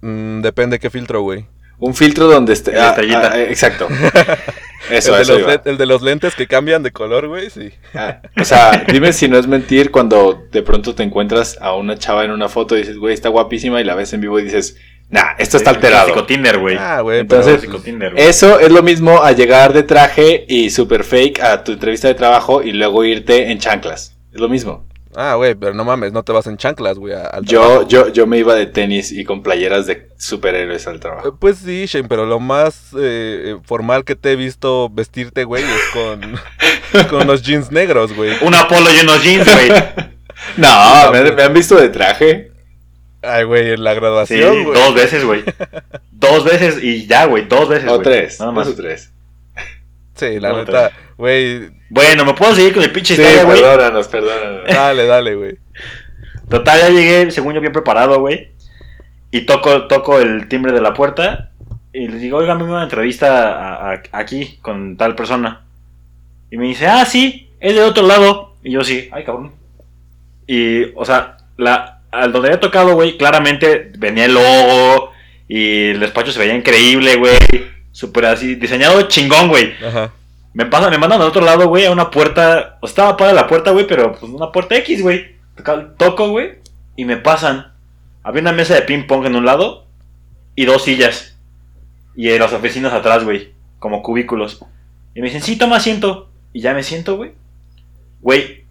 [0.00, 1.46] Mm, depende qué filtro, güey.
[1.82, 2.72] Un filtro donde esté.
[2.72, 3.38] La estrellita.
[3.40, 3.88] eh, exacto.
[4.90, 7.70] Eso, el, de eso los el de los lentes que cambian de color, güey, sí.
[7.94, 11.96] Ah, o sea, dime si no es mentir cuando de pronto te encuentras a una
[11.96, 14.42] chava en una foto y dices, güey, está guapísima y la ves en vivo y
[14.44, 14.76] dices,
[15.08, 16.26] nah, esto está El alterado.
[16.26, 16.76] Tinder, güey.
[16.78, 18.24] Ah, güey, Entonces, pero- Tinder, güey.
[18.26, 22.14] Eso es lo mismo a llegar de traje y super fake a tu entrevista de
[22.14, 24.16] trabajo y luego irte en chanclas.
[24.34, 24.86] Es lo mismo.
[25.14, 28.38] Ah, güey, pero no mames, no te vas en chanclas, güey, Yo, yo, yo me
[28.38, 31.36] iba de tenis y con playeras de superhéroes al Eh, trabajo.
[31.38, 35.62] Pues sí, Shane, pero lo más eh, eh, formal que te he visto vestirte, güey,
[35.64, 38.32] es con, con los jeans negros, güey.
[38.42, 39.68] Un Apolo y unos jeans, güey.
[40.56, 42.50] No, me, me han visto de traje.
[43.22, 44.74] Ay, güey, en la Sí, graduación, güey.
[44.80, 45.44] dos veces, güey.
[46.10, 47.46] Dos veces y ya, güey.
[47.46, 48.40] Dos veces, O tres.
[48.40, 48.68] Nada Dos más.
[48.68, 49.12] o tres.
[50.28, 53.60] Sí, la neta, güey, Bueno, ¿me puedo seguir con el pinche Sí, historia, güey?
[53.60, 54.62] perdónanos, perdónanos.
[54.68, 55.58] dale, dale, güey.
[56.48, 58.50] Total, ya llegué, según yo, bien preparado, güey.
[59.30, 61.50] Y toco, toco el timbre de la puerta.
[61.92, 65.62] Y les digo, oigan, me una entrevista a- a- aquí con tal persona.
[66.50, 68.54] Y me dice, ah, sí, es del otro lado.
[68.62, 69.52] Y yo sí, ay, cabrón.
[70.46, 75.12] Y, o sea, la, al donde había tocado, güey, claramente venía el logo.
[75.48, 77.32] Y el despacho se veía increíble, güey.
[77.92, 79.74] Súper así, diseñado chingón, güey.
[79.84, 80.12] Ajá.
[80.54, 82.78] Me pasan, me mandan al otro lado, güey, a una puerta.
[82.80, 85.36] O estaba para la puerta, güey, pero pues una puerta X, güey.
[85.98, 86.54] Toco, güey,
[86.96, 87.72] y me pasan.
[88.22, 89.86] Había una mesa de ping pong en un lado
[90.54, 91.36] y dos sillas.
[92.14, 94.64] Y eh, las oficinas atrás, güey, como cubículos.
[95.14, 96.30] Y me dicen, sí, toma asiento.
[96.52, 97.32] Y ya me siento, güey.
[98.20, 98.64] Güey,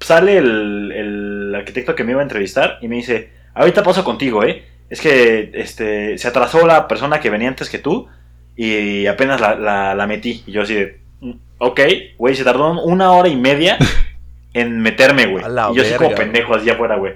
[0.00, 4.44] sale el, el arquitecto que me iba a entrevistar y me dice, ahorita paso contigo,
[4.44, 4.64] ¿eh?
[4.90, 8.08] Es que este, se atrasó la persona que venía antes que tú
[8.56, 10.42] y apenas la, la, la metí.
[10.46, 11.80] Y yo así de, "Mm, ok,
[12.18, 13.78] güey, se tardó una hora y media
[14.54, 15.44] en meterme, güey.
[15.44, 17.14] Y yo así como verga, pendejo, así afuera, güey.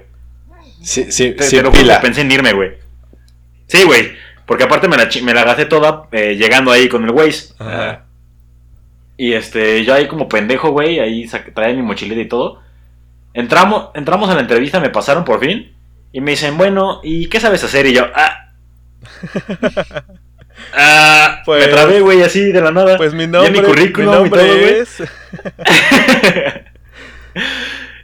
[0.81, 1.99] Sí, sí, Te, que pila.
[2.01, 2.71] pensé en irme, güey.
[3.67, 4.11] Sí, güey.
[4.45, 7.53] Porque aparte me la, me la gasté toda eh, llegando ahí con el Waze.
[7.59, 8.05] Ajá.
[9.17, 12.61] Y este, yo ahí como pendejo, güey, ahí traía mi mochilita y todo.
[13.33, 15.75] Entramos, entramos a la entrevista, me pasaron por fin.
[16.13, 17.85] Y me dicen, bueno, ¿y qué sabes hacer?
[17.85, 18.53] Y yo, ah.
[20.73, 22.97] ah, Pues- me trabé, güey, así de la nada.
[22.97, 24.79] Pues mi nombre, mi currículum mi y nombre todo, güey.
[24.79, 25.03] es...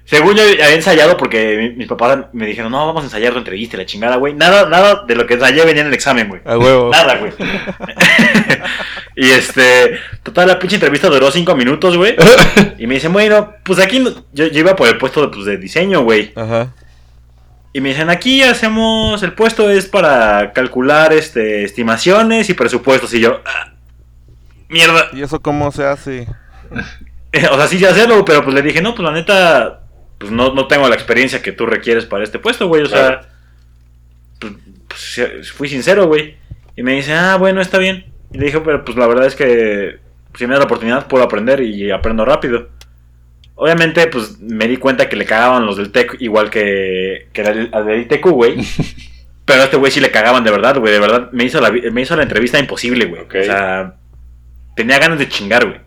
[0.07, 3.39] Según yo había ensayado porque mi- mis papás me dijeron, no, vamos a ensayar tu
[3.39, 4.35] entrevista la chingada, güey.
[4.35, 6.41] Nada, nada de lo que ensayé venía en el examen, güey.
[6.45, 6.91] A huevo.
[6.91, 7.31] Nada, güey.
[9.15, 12.15] y este, total, la pinche entrevista duró cinco minutos, güey.
[12.77, 14.03] Y me dicen, bueno, pues aquí
[14.33, 16.33] yo iba por el puesto de, pues, de diseño, güey.
[16.35, 16.67] Ajá.
[17.75, 23.13] Y me dicen, aquí hacemos, el puesto es para calcular este, estimaciones y presupuestos.
[23.13, 23.73] Y yo, "Ah,
[24.69, 25.09] mierda.
[25.11, 26.25] ¿Y eso cómo se hace?
[27.51, 29.81] O sea, sí sé hacerlo, pero pues le dije, no, pues la neta,
[30.17, 32.83] pues no, no tengo la experiencia que tú requieres para este puesto, güey.
[32.83, 33.27] O sea,
[34.39, 34.53] pues,
[34.87, 36.37] pues, fui sincero, güey.
[36.77, 38.05] Y me dice, ah, bueno, está bien.
[38.31, 39.99] Y le dije, pero pues la verdad es que
[40.33, 42.69] si me da la oportunidad, puedo aprender y aprendo rápido.
[43.55, 47.69] Obviamente, pues me di cuenta que le cagaban los del TEC igual que, que al
[47.71, 48.57] al del ITQ, güey.
[49.45, 50.91] Pero a este güey sí le cagaban de verdad, güey.
[50.91, 53.21] De verdad, me hizo la, me hizo la entrevista imposible, güey.
[53.21, 53.93] O sea,
[54.75, 55.79] tenía ganas de chingar, güey.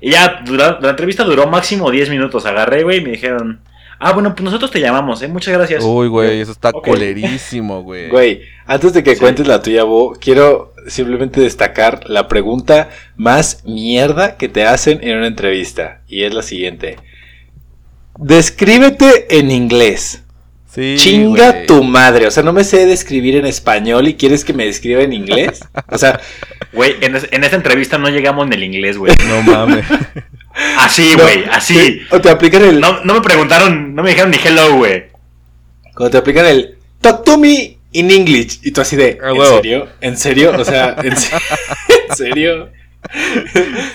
[0.00, 0.42] Y ya,
[0.80, 2.44] la entrevista duró máximo 10 minutos.
[2.46, 3.60] Agarré, güey, y me dijeron,
[3.98, 5.28] ah, bueno, pues nosotros te llamamos, ¿eh?
[5.28, 5.84] Muchas gracias.
[5.84, 8.08] Uy, güey, eso está colerísimo, güey.
[8.08, 9.20] Güey, antes de que Sí.
[9.20, 15.16] cuentes la tuya, Bo, quiero simplemente destacar la pregunta más mierda que te hacen en
[15.18, 16.00] una entrevista.
[16.08, 16.96] Y es la siguiente.
[18.18, 20.22] Descríbete en inglés.
[20.72, 22.26] Sí, Chinga tu madre.
[22.26, 25.60] O sea, no me sé describir en español y quieres que me describa en inglés.
[25.88, 26.20] O sea,
[26.72, 29.12] Güey, en, es- en esta entrevista no llegamos en el inglés, güey.
[29.28, 29.84] No mames.
[30.78, 31.74] Así, no, güey, así.
[32.08, 32.80] te- o te aplican el.
[32.80, 35.04] No, no me preguntaron, no me dijeron ni hello, güey.
[35.94, 36.76] Cuando te aplican el.
[37.00, 38.60] Talk to me in English.
[38.62, 39.18] Y tú así de.
[39.22, 39.88] Ah, ¿En serio?
[40.00, 40.52] ¿En serio?
[40.58, 41.34] O sea, ¿en, se-
[42.08, 42.70] ¿en serio?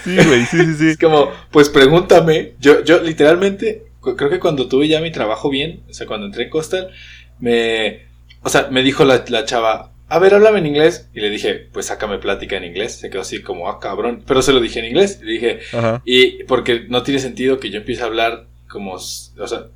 [0.04, 0.88] Sí, güey, sí, sí, sí.
[0.90, 2.54] Es como, pues pregúntame.
[2.60, 6.44] Yo, yo literalmente, creo que cuando tuve ya mi trabajo bien, o sea, cuando entré
[6.46, 6.92] en Costal,
[7.40, 8.02] me,
[8.42, 11.10] o sea, me dijo la, la chava, a ver, háblame en inglés.
[11.14, 12.96] Y le dije, pues sácame plática en inglés.
[12.96, 14.24] Se quedó así como, ah, cabrón.
[14.28, 15.20] Pero se lo dije en inglés.
[15.24, 16.02] Le dije, Ajá.
[16.06, 19.68] y porque no tiene sentido que yo empiece a hablar como, o sea,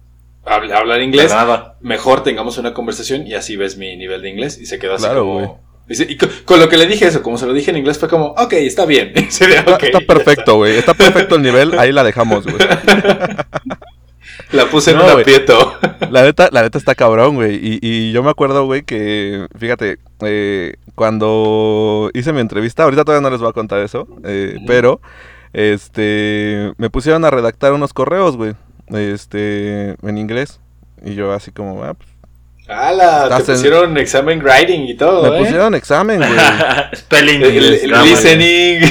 [0.45, 1.31] hablar inglés.
[1.31, 1.77] Nada.
[1.81, 4.57] Mejor tengamos una conversación y así ves mi nivel de inglés.
[4.59, 5.69] Y se quedó así Claro, como...
[5.87, 8.07] Dice- Y con, lo que le dije eso, como se lo dije en inglés, fue
[8.09, 9.11] como, ok, está bien.
[9.31, 10.77] Se ve, Está, "Ok, está ya perfecto, güey.
[10.77, 11.77] Está perfecto el nivel.
[11.79, 12.57] Ahí la dejamos, güey.
[14.51, 15.19] La puse en un güey.
[15.21, 15.77] aprieto.
[16.09, 17.55] La neta, la neta está cabrón, güey.
[17.55, 23.21] Y, y yo me acuerdo, güey, que, fíjate, eh, cuando hice mi entrevista, ahorita todavía
[23.21, 25.01] no les voy a contar eso, eh, pero,
[25.53, 28.53] este, me pusieron a redactar unos correos, güey,
[28.91, 30.59] este, en inglés.
[31.03, 32.09] Y yo así como, ah, pues,
[32.67, 33.21] ¡Hala!
[33.29, 35.39] Te Estás en- pusieron examen writing y todo, me ¿eh?
[35.39, 36.29] pusieron examen, güey.
[36.95, 38.07] Spelling, El- el- yes, el grammar.
[38.07, 38.81] listening.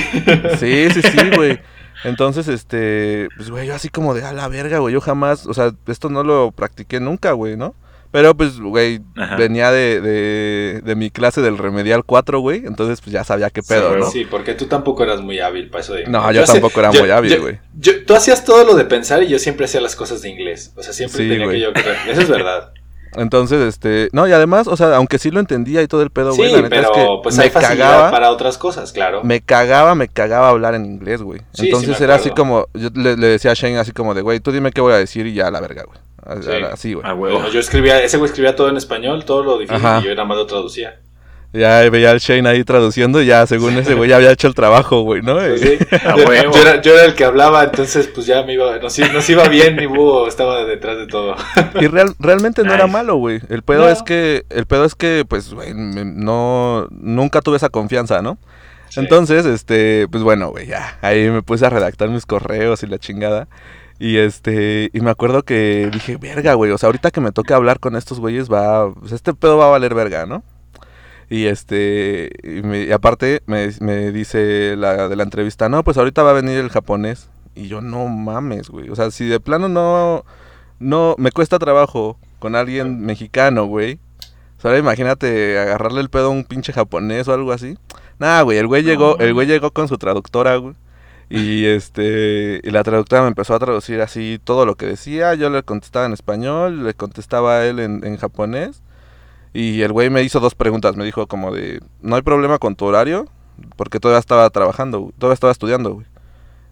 [0.59, 1.61] Sí, sí, sí, güey.
[2.05, 4.95] Entonces, este, pues, güey, yo así como de a la verga, güey.
[4.95, 7.75] Yo jamás, o sea, esto no lo practiqué nunca, güey, ¿no?
[8.11, 9.37] Pero, pues, güey, Ajá.
[9.37, 12.65] venía de, de, de mi clase del Remedial 4, güey.
[12.65, 14.01] Entonces, pues, ya sabía qué pedo, güey.
[14.01, 14.11] ¿no?
[14.11, 16.91] Sí, porque tú tampoco eras muy hábil para eso de No, yo hacía- tampoco era
[16.91, 17.59] yo- muy hábil, yo- güey.
[17.79, 20.73] yo- Tú hacías todo lo de pensar y yo siempre hacía las cosas de inglés.
[20.77, 21.69] O sea, siempre Sí, tenía que yo...
[22.11, 22.73] Eso es verdad.
[23.17, 26.35] Entonces, este, no, y además, o sea, aunque sí lo entendía y todo el pedo,
[26.35, 28.93] güey, sí, la neta pero es que pues me hay facilidad cagaba, para otras cosas,
[28.93, 29.25] claro.
[29.25, 31.41] me cagaba, me cagaba hablar en inglés, güey.
[31.53, 34.15] Sí, sí Entonces me era así como, yo le, le decía a Shane así como
[34.15, 35.99] de, güey, tú dime qué voy a decir y ya la verga, güey.
[36.41, 36.51] Sí.
[36.73, 37.07] Así, güey.
[37.09, 37.13] Ah.
[37.15, 40.01] Bueno, yo escribía, ese güey escribía todo en español, todo lo difícil Ajá.
[40.01, 41.01] y yo nada más lo traducía.
[41.51, 44.55] Ya veía al Shane ahí traduciendo y ya según ese güey ya había hecho el
[44.55, 45.37] trabajo, güey, ¿no?
[45.37, 45.79] Pues sí,
[46.19, 49.31] yo, era, yo era el que hablaba, entonces pues ya me iba, nos, i- nos
[49.31, 51.37] iba bien, mi búho estaba detrás de todo.
[51.81, 53.41] Y real- realmente no era malo, güey.
[53.49, 53.89] El pedo No.
[53.89, 58.37] es que, el pedo es que, pues, güey, no, nunca tuve esa confianza, ¿no?
[58.91, 59.01] Sí.
[59.01, 60.99] Entonces, este, pues bueno, güey, ya.
[61.01, 63.49] Ahí me puse a redactar mis correos y la chingada.
[63.99, 67.53] Y este, y me acuerdo que dije, verga, güey, o sea, ahorita que me toque
[67.55, 70.45] hablar con estos güeyes va, pues este pedo va a valer verga, ¿no?
[71.31, 75.99] Y este, y, me- y aparte me, me dice la de la entrevista, no, pues
[75.99, 77.29] ahorita va a venir el japonés.
[77.55, 78.89] Y yo, no mames, güey.
[78.89, 80.25] O sea, si de plano no,
[80.79, 83.99] no, me cuesta trabajo con alguien mexicano, güey.
[84.59, 87.77] O sea, ahora imagínate agarrarle el pedo a un pinche japonés o algo así.
[88.21, 90.75] Nah, güey, el güey No, llegó, el güey llegó con su traductora, güey.
[91.31, 95.35] Y este, y la traductora me empezó a traducir así todo lo que decía.
[95.35, 98.83] Yo le contestaba en español, le contestaba a él en, en japonés.
[99.53, 100.97] Y el güey me hizo dos preguntas.
[100.97, 103.27] Me dijo como de, no hay problema con tu horario,
[103.77, 106.07] porque todavía estaba trabajando, todavía estaba estudiando, güey.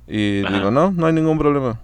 [0.09, 0.55] Y Ajá.
[0.55, 1.81] digo, no, no hay ningún problema.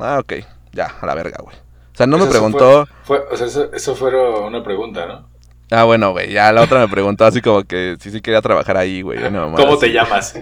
[0.00, 0.34] Ah, ok,
[0.72, 1.56] ya, a la verga, güey.
[1.56, 2.86] O sea, no me preguntó...
[3.04, 4.10] Fue, o sea, eso, eso fue
[4.40, 5.28] una pregunta, ¿no?
[5.72, 8.76] Ah, bueno, güey, ya la otra me preguntó así como que si sí quería trabajar
[8.76, 9.18] ahí, güey.
[9.22, 9.80] ¿Cómo así.
[9.80, 10.34] te llamas?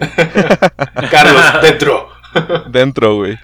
[1.10, 2.08] Carlos, dentro.
[2.68, 3.38] Dentro, güey.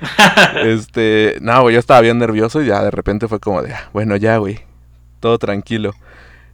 [0.65, 3.89] Este, no, güey, yo estaba bien nervioso y ya de repente fue como de, ah,
[3.93, 4.61] bueno, ya, güey.
[5.21, 5.93] Todo tranquilo.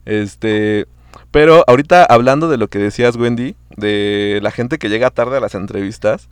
[0.05, 0.85] Este,
[1.31, 5.39] pero ahorita hablando de lo que decías, Wendy, de la gente que llega tarde a
[5.39, 6.29] las entrevistas,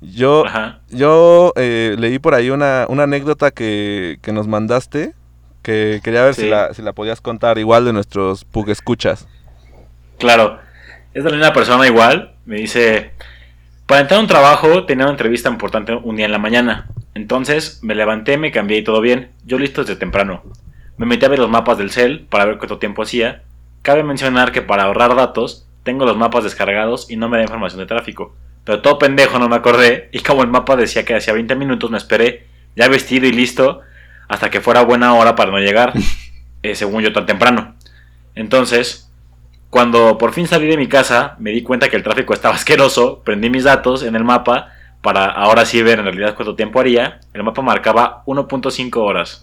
[0.00, 0.80] yo, Ajá.
[0.88, 5.14] yo eh, leí por ahí una, una anécdota que, que nos mandaste,
[5.64, 9.26] que quería ver si, la, si la podías contar igual de nuestros pug escuchas.
[10.18, 10.60] Claro.
[11.14, 12.34] Es de la misma persona igual.
[12.44, 13.12] Me dice,
[13.86, 16.88] para entrar a un trabajo tenía una entrevista importante un día en la mañana.
[17.14, 19.30] Entonces me levanté, me cambié y todo bien.
[19.44, 20.42] Yo listo desde temprano.
[20.98, 23.42] Me metí a ver los mapas del cel para ver cuánto tiempo hacía.
[23.82, 27.80] Cabe mencionar que para ahorrar datos, tengo los mapas descargados y no me da información
[27.80, 28.36] de tráfico.
[28.64, 31.90] Pero todo pendejo no me acordé y como el mapa decía que hacía 20 minutos
[31.90, 32.46] me esperé,
[32.76, 33.80] ya vestido y listo,
[34.34, 35.94] hasta que fuera buena hora para no llegar,
[36.62, 37.74] eh, según yo tan temprano.
[38.34, 39.10] Entonces,
[39.74, 43.22] Cuando por fin salí de mi casa, me di cuenta que el tráfico estaba asqueroso,
[43.24, 44.68] prendí mis datos en el mapa
[45.02, 47.18] para ahora sí ver en realidad cuánto tiempo haría.
[47.32, 49.40] El mapa marcaba 1.5 horas.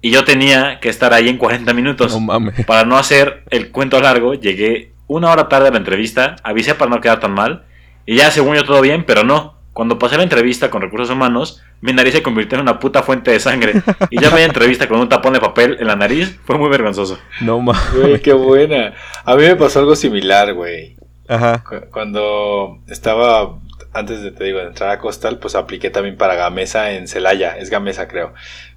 [0.00, 2.12] Y yo tenía que estar ahí en 40 minutos.
[2.12, 2.64] No mames.
[2.64, 6.90] Para no hacer el cuento largo, llegué una hora tarde a la entrevista, avisé para
[6.90, 7.64] no quedar tan mal,
[8.06, 9.53] y ya según yo todo bien, pero no.
[9.74, 13.30] Cuando pasé la entrevista con recursos humanos, mi nariz se convirtió en una puta fuente
[13.32, 13.82] de sangre.
[14.08, 17.18] Y ya media entrevista con un tapón de papel en la nariz fue muy vergonzoso.
[17.42, 17.82] No mames.
[17.94, 18.94] Güey, qué buena.
[19.24, 20.96] A mí me pasó algo similar, güey.
[21.28, 21.62] Ajá.
[21.64, 23.58] Cu- Cuando estaba,
[23.92, 27.56] antes de, te digo, de entrar a Costal, pues apliqué también para Gamesa en Celaya.
[27.58, 28.32] Es Gamesa, creo.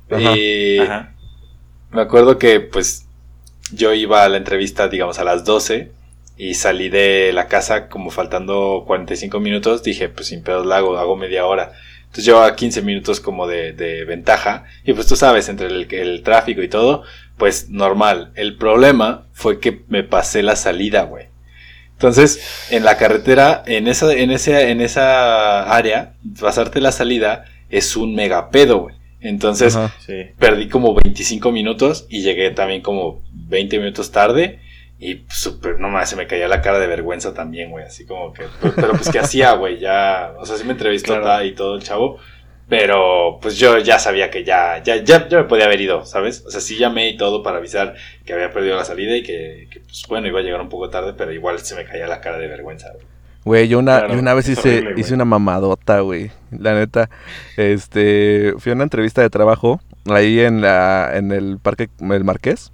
[0.10, 0.36] Ajá.
[0.36, 1.12] Y Ajá.
[1.91, 3.06] me acuerdo que, pues,
[3.72, 5.91] yo iba a la entrevista, digamos, a las 12
[6.38, 9.83] y salí de la casa como faltando 45 minutos.
[9.83, 11.71] Dije, pues, sin pedos la hago, hago media hora.
[12.01, 14.65] Entonces llevaba 15 minutos como de, de ventaja.
[14.85, 17.03] Y pues tú sabes, entre el, el tráfico y todo,
[17.38, 18.31] pues normal.
[18.35, 21.25] El problema fue que me pasé la salida, güey.
[21.93, 27.97] Entonces, en la carretera, en esa, en ese, en esa área, pasarte la salida es
[27.97, 28.95] un megapedo, güey.
[29.19, 29.93] Entonces, Ajá.
[30.05, 30.27] Sí.
[30.38, 34.59] perdí como 25 minutos y llegué también como 20 minutos tarde.
[35.00, 37.86] Y súper, no más, se me caía la cara de vergüenza también, güey.
[37.86, 39.78] Así como que, pero, pero, pues, ¿qué hacía, güey?
[39.80, 41.45] Ya, o sea, sí me entrevistó Claro.
[41.45, 42.18] y todo el chavo.
[42.70, 46.43] Pero, pues yo ya sabía que ya, ya, ya, ya me podía haber ido, ¿sabes?
[46.45, 47.93] O sea, sí llamé y todo para avisar
[48.26, 50.89] que había perdido la salida y que, que, pues bueno, iba a llegar un poco
[50.89, 53.06] tarde, pero igual se me caía la cara de vergüenza, güey.
[53.45, 56.32] Güey, yo una, Claro, yo una vez hice, horrible, hice una mamadota, güey.
[56.52, 57.10] La neta.
[57.56, 59.80] Este, fui a una entrevista de trabajo
[60.10, 62.74] ahí en la, en el parque, el Marqués.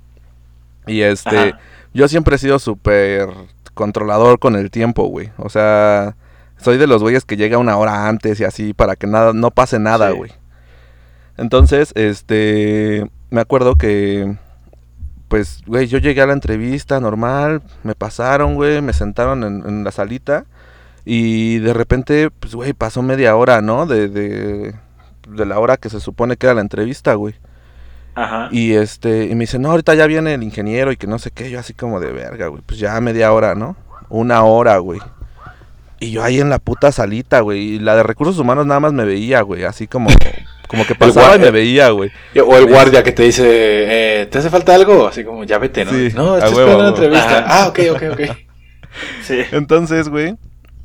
[0.88, 1.60] Y este, Ajá.
[1.94, 3.30] Yo siempre he sido súper
[3.74, 5.32] controlador con el tiempo, güey.
[5.38, 6.16] O sea,
[6.58, 9.52] soy de los güeyes que llega una hora antes y así para que nada, no
[9.52, 10.18] pase nada, Sí.
[10.18, 10.32] güey.
[11.38, 14.38] Entonces, este, me acuerdo que,
[15.28, 19.84] pues, güey, yo llegué a la entrevista normal, me pasaron, güey, me sentaron en, en
[19.84, 20.46] la salita
[21.06, 23.88] y de repente, pues, güey, pasó media hora, ¿no?
[23.88, 24.76] De, de,
[25.28, 27.34] de la hora que se supone que era la entrevista, güey.
[28.16, 28.50] Ajá.
[28.52, 31.32] Y este, y me dice, no, ahorita ya viene el ingeniero y que no sé
[31.32, 33.76] qué, yo así como de verga, güey, pues ya media hora, ¿no?
[34.10, 35.00] Una hora, güey.
[36.00, 38.94] Y yo ahí en la puta salita, güey, y la de recursos humanos nada más
[38.94, 40.10] me veía, güey, así como,
[40.68, 42.12] como que pasaba y me veía, güey.
[42.46, 45.08] O el guardia que te dice, eh, ¿te hace falta algo?
[45.08, 45.92] Así como, ya vete, ¿no?
[45.92, 46.88] Sí, no, estoy esperando a la huevo.
[46.90, 47.38] entrevista.
[47.40, 47.64] Ajá.
[47.64, 48.38] Ah, ok, ok, ok.
[49.24, 49.40] Sí.
[49.52, 50.36] Entonces, güey,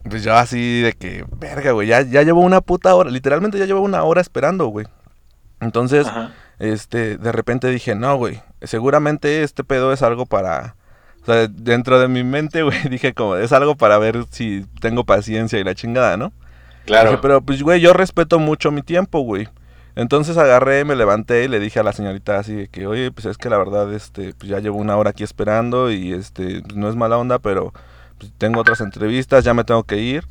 [0.08, 3.66] pues yo así de que, verga, güey, ya, ya llevo una puta hora, literalmente ya
[3.66, 4.86] llevo una hora esperando, güey.
[5.60, 6.32] Entonces, Ajá.
[6.58, 10.74] Este, de repente dije, no, güey, seguramente este pedo es algo para...
[11.22, 15.04] O sea, dentro de mi mente, güey, dije como, es algo para ver si tengo
[15.04, 16.32] paciencia y la chingada, ¿no?
[16.86, 17.10] Claro.
[17.10, 19.48] Dije, pero pues, güey, yo respeto mucho mi tiempo, güey.
[19.94, 23.26] Entonces agarré, me levanté y le dije a la señorita así de que, oye, pues
[23.26, 26.76] es que la verdad, este, pues ya llevo una hora aquí esperando y este, pues,
[26.76, 27.72] no es mala onda, pero
[28.16, 30.24] pues, tengo otras entrevistas, ya me tengo que ir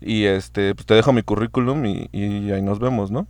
[0.00, 3.26] y este, pues te dejo mi currículum y, y ahí nos vemos, ¿no?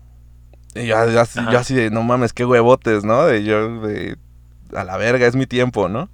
[0.75, 3.27] Y yo, así de, no mames, qué huevotes, ¿no?
[3.27, 4.17] De yo, de,
[4.75, 6.09] a la verga, es mi tiempo, ¿no?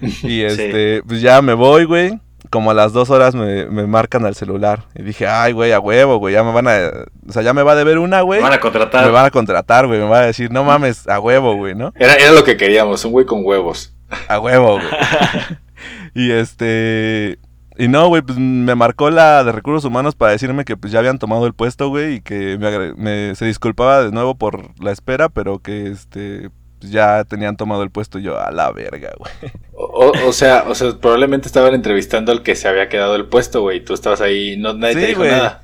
[0.22, 2.18] Y este, pues ya me voy, güey.
[2.48, 4.84] Como a las dos horas me, me marcan al celular.
[4.96, 6.90] Y dije, ay, güey, a huevo, güey, ya me van a...
[7.28, 8.40] O sea, ya me va a deber una, güey.
[8.40, 9.04] Me van a contratar.
[9.04, 10.00] Me van a contratar, güey.
[10.00, 11.92] Me van a decir, no mames, a huevo, güey, ¿no?
[11.96, 13.94] Era, era lo que queríamos, un güey con huevos.
[14.26, 14.88] A huevo, güey.
[16.14, 17.38] y este...
[17.80, 20.98] Y no, güey, pues me marcó la de recursos humanos para decirme que pues ya
[20.98, 24.92] habían tomado el puesto, güey, y que me, me- se disculpaba de nuevo por la
[24.92, 29.32] espera, pero que este pues, ya tenían tomado el puesto yo a la verga, güey.
[29.72, 33.82] O, sea, o sea, probablemente estaban entrevistando al que se había quedado el puesto, güey.
[33.84, 35.62] Tú estabas ahí, no, nadie Sí, te dijo nada.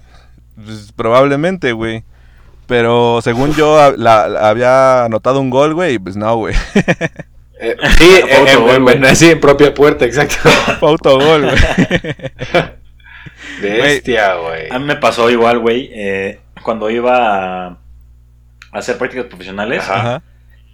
[0.65, 2.03] Pues, probablemente, güey.
[2.67, 6.55] Pero según yo la, la- había anotado un gol, güey, y pues no, güey.
[7.59, 8.97] Eh, sí, eh, eh, autogol, en- güey.
[8.97, 10.37] en- sí, en propia puerta, exacto.
[10.87, 11.57] Autogol, güey.
[13.61, 14.69] Bestia, güey.
[14.71, 15.91] A mí me pasó igual, güey.
[15.93, 17.79] eh, cuando iba a
[18.73, 20.23] hacer prácticas profesionales, Ajá.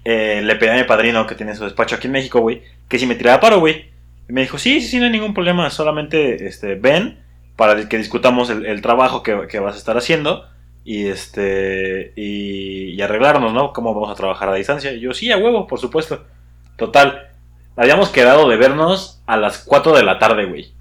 [0.04, 2.98] Eh, le pedí a mi padrino que tiene su despacho aquí en México, güey, que
[2.98, 3.90] si me tiraba paro, güey.
[4.28, 7.20] Y me dijo, sí, sí, sí, no hay ningún problema, solamente este, ven
[7.54, 10.44] para que discutamos el, el trabajo que, que vas a estar haciendo
[10.84, 13.72] y este y, y arreglarnos, ¿no?
[13.72, 14.92] Cómo vamos a trabajar a distancia.
[14.92, 16.24] Y yo, sí, a huevo, por supuesto.
[16.76, 17.28] Total,
[17.76, 20.72] habíamos quedado de vernos a las 4 de la tarde, güey.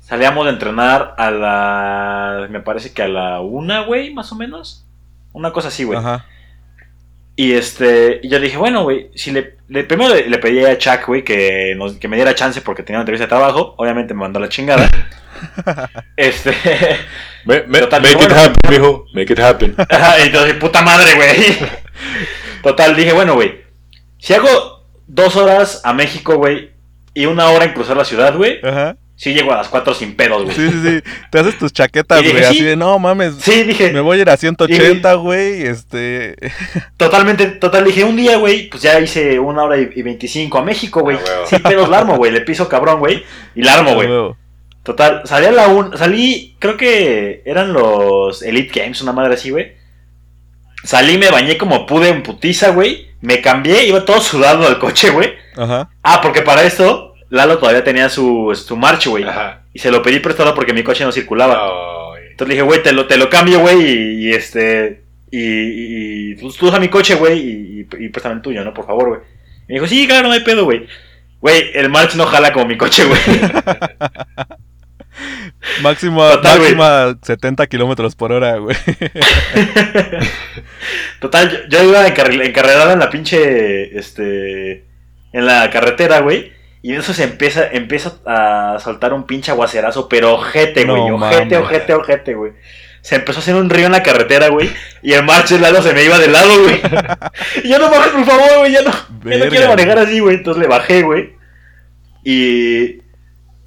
[0.00, 2.46] Salíamos de entrenar a la.
[2.48, 4.84] Me parece que a la una, güey, más o menos.
[5.32, 5.98] Una cosa así, güey.
[5.98, 6.24] Ajá.
[7.38, 10.78] Y este, y yo dije, bueno, güey, si le, le- primero le, le pedí a
[10.78, 13.74] Chuck, güey, que, nos- que me diera chance porque tenía una entrevista de trabajo.
[13.76, 14.88] Obviamente me mandó la chingada.
[16.16, 16.54] este,
[17.44, 19.04] Me- me- Total, make it happen, mijo.
[19.12, 19.76] Make it happen.
[20.20, 21.58] Y entonces, puta madre, güey.
[22.62, 23.60] Total, dije, bueno, güey,
[24.18, 24.75] si hago
[25.06, 26.70] dos horas a México, güey,
[27.14, 28.60] y una hora en cruzar la ciudad, güey.
[28.62, 28.96] Ajá.
[29.16, 30.54] Sí llego a las 4 sin pedos, güey.
[30.54, 31.10] Sí, sí, sí.
[31.30, 32.44] Te haces tus chaquetas, güey.
[32.44, 32.64] Así sí.
[32.64, 33.36] de, no mames.
[33.40, 35.62] Sí, dije, Me voy a ir a 180, güey.
[35.62, 36.36] Este.
[36.98, 40.62] totalmente, total, dije, un día, güey, pues ya hice una hora y, y 25 a
[40.62, 41.16] México, güey.
[41.16, 41.46] Ah.
[41.46, 42.30] Sin pedos la armo, güey.
[42.30, 43.24] Le piso cabrón, güey.
[43.54, 44.08] Y la armo, güey.
[44.08, 44.36] huevo.
[44.82, 45.96] Total, salí a la un...
[45.96, 49.72] Salí, creo que eran los Elite Games, una madre así, güey.
[50.84, 53.08] Salí, me bañé como pude en putiza, güey.
[53.20, 55.34] Me cambié, iba todo sudado al coche, güey.
[55.56, 55.90] Ajá.
[56.02, 59.24] Ah, porque para esto, Lalo todavía tenía su, su march, güey.
[59.24, 59.62] Ajá.
[59.72, 61.58] Y se lo pedí prestado porque mi coche no circulaba.
[62.14, 62.24] Ay.
[62.30, 65.04] Entonces le dije, güey, te lo, te lo cambio, güey, y, y este...
[65.30, 68.64] Y, y, y pues, tú usa mi coche, güey, y, y, y préstame el tuyo,
[68.64, 68.72] ¿no?
[68.72, 69.20] Por favor, güey.
[69.68, 70.86] Y me dijo, sí, claro, no hay pedo, güey.
[71.40, 73.20] Güey, el march no jala como mi coche, güey.
[75.82, 76.74] Máxima, Total, güey.
[76.74, 78.76] máxima 70 kilómetros por hora, güey.
[81.20, 84.84] Total, yo, yo iba encarrerada en la pinche, este,
[85.32, 86.52] en la carretera, güey.
[86.82, 91.10] Y eso se empieza, empieza a soltar un pinche aguacerazo, pero ojete, No güey.
[91.12, 91.58] ojete, mames.
[91.58, 92.52] ojete, ojete, güey.
[93.00, 94.70] Se empezó a hacer un río en la carretera, güey.
[95.02, 96.80] Y el marche lado se me iba de lado, güey.
[97.64, 98.72] y yo no mames, por favor, güey.
[98.72, 98.90] Ya no,
[99.24, 100.36] ya no quiero manejar así, güey.
[100.36, 101.34] Entonces le bajé, güey.
[102.24, 102.98] Y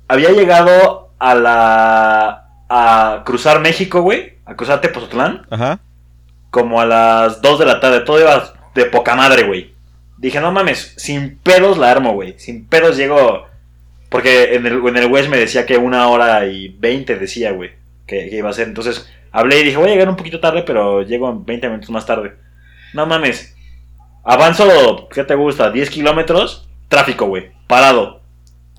[0.07, 2.49] había llegado a la.
[2.69, 4.37] a cruzar México, güey.
[4.45, 5.79] A cruzar Tepozotlán Ajá.
[6.49, 8.01] como a las 2 de la tarde.
[8.01, 9.73] Todo iba de poca madre, güey.
[10.17, 12.37] Dije, no mames, sin pedos la armo, güey.
[12.39, 13.45] Sin pedos llego.
[14.09, 17.71] Porque en el, en el West me decía que una hora y 20 decía, güey,
[18.07, 18.67] que, que iba a ser.
[18.67, 22.05] Entonces hablé y dije, voy a llegar un poquito tarde, pero llego 20 minutos más
[22.05, 22.33] tarde.
[22.93, 23.55] No mames.
[24.23, 25.71] Avanzo, ¿qué te gusta?
[25.71, 26.67] 10 kilómetros.
[26.87, 27.51] Tráfico, güey.
[27.67, 28.18] Parado.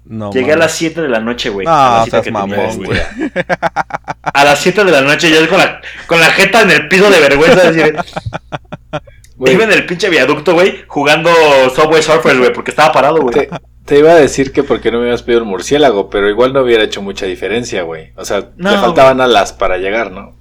[0.04, 1.66] No, Llegué a las 7 de la noche, güey.
[1.66, 3.00] No, a las mamón, güey.
[4.22, 7.10] A las 7 de la noche, yo con la, con la jeta en el piso
[7.10, 7.68] de vergüenza.
[7.68, 7.96] Así de,
[9.36, 11.30] Güey, Iba en el pinche viaducto, güey, jugando
[11.74, 13.32] Subway Surfers, güey, porque estaba parado, güey.
[13.32, 13.48] te,
[13.86, 16.60] te iba a decir que porque no me habías pedido el murciélago, pero igual no
[16.60, 18.12] hubiera hecho mucha diferencia, güey.
[18.16, 20.34] O sea, No, le faltaban alas para llegar, ¿no?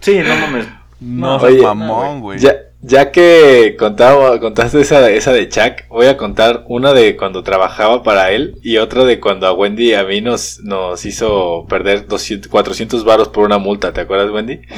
[0.00, 0.66] Sí, no mames.
[1.00, 2.38] No, No, oye, mamón, güey.
[2.38, 7.42] Ya, ya que contaba, contaste esa, esa de Chuck, voy a contar una de cuando
[7.42, 11.66] trabajaba para él y otra de cuando a Wendy y a mí nos, nos hizo
[11.68, 14.60] perder 200, 400 varos por una multa, ¿te acuerdas, Wendy?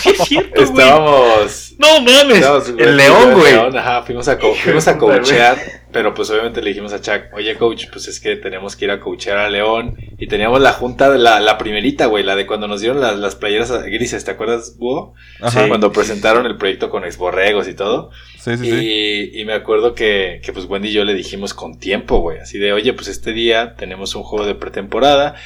[0.00, 0.64] Sí, es cierto, güey.
[0.64, 1.72] Estábamos...
[1.78, 2.36] No mames.
[2.36, 3.52] estábamos, El Wendy león, güey.
[3.52, 5.56] León, Ajá, fuimos a, co- fuimos a coachear,
[5.92, 8.90] pero pues obviamente le dijimos a Chuck, oye coach, pues es que tenemos que ir
[8.90, 12.46] a coachear a León y teníamos la junta, de la, la primerita, güey, la de
[12.46, 15.14] cuando nos dieron las, las playeras grises, ¿te acuerdas, Búho?
[15.40, 15.68] Ajá.
[15.68, 18.10] Cuando presentaron el proyecto con exborregos y todo.
[18.38, 19.30] Sí, sí, sí.
[19.34, 22.38] Y, y me acuerdo que, que pues Wendy y yo le dijimos con tiempo, güey.
[22.38, 25.36] Así de, oye, pues este día tenemos un juego de pretemporada.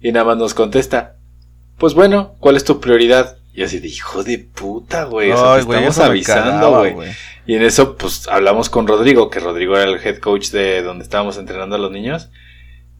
[0.00, 1.16] Y nada más nos contesta,
[1.76, 3.39] pues bueno, ¿cuál es tu prioridad?
[3.52, 5.32] Y así de, hijo de puta, güey.
[5.32, 7.10] O sea, te güey, estamos avisando, güey.
[7.46, 11.04] Y en eso, pues hablamos con Rodrigo, que Rodrigo era el head coach de donde
[11.04, 12.30] estábamos entrenando a los niños.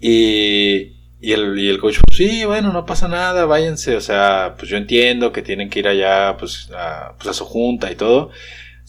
[0.01, 3.97] Y, y, el, y el coach, pues sí, bueno, no pasa nada, váyanse.
[3.97, 7.45] O sea, pues yo entiendo que tienen que ir allá, pues a, pues a su
[7.45, 8.31] junta y todo.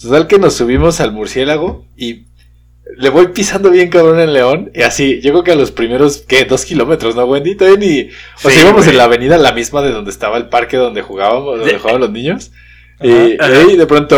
[0.02, 2.26] Total que nos subimos al murciélago y
[2.98, 4.72] le voy pisando bien cabrón en León.
[4.74, 6.46] Y así, yo creo que a los primeros, ¿qué?
[6.46, 7.56] Dos kilómetros, ¿no, Wendy?
[7.56, 8.10] Todavía ni.
[8.44, 8.90] O sea, íbamos güey.
[8.92, 12.02] en la avenida, la misma de donde estaba el parque donde jugábamos, donde De- jugaban
[12.02, 12.52] los niños.
[13.04, 14.16] Y ahí de pronto,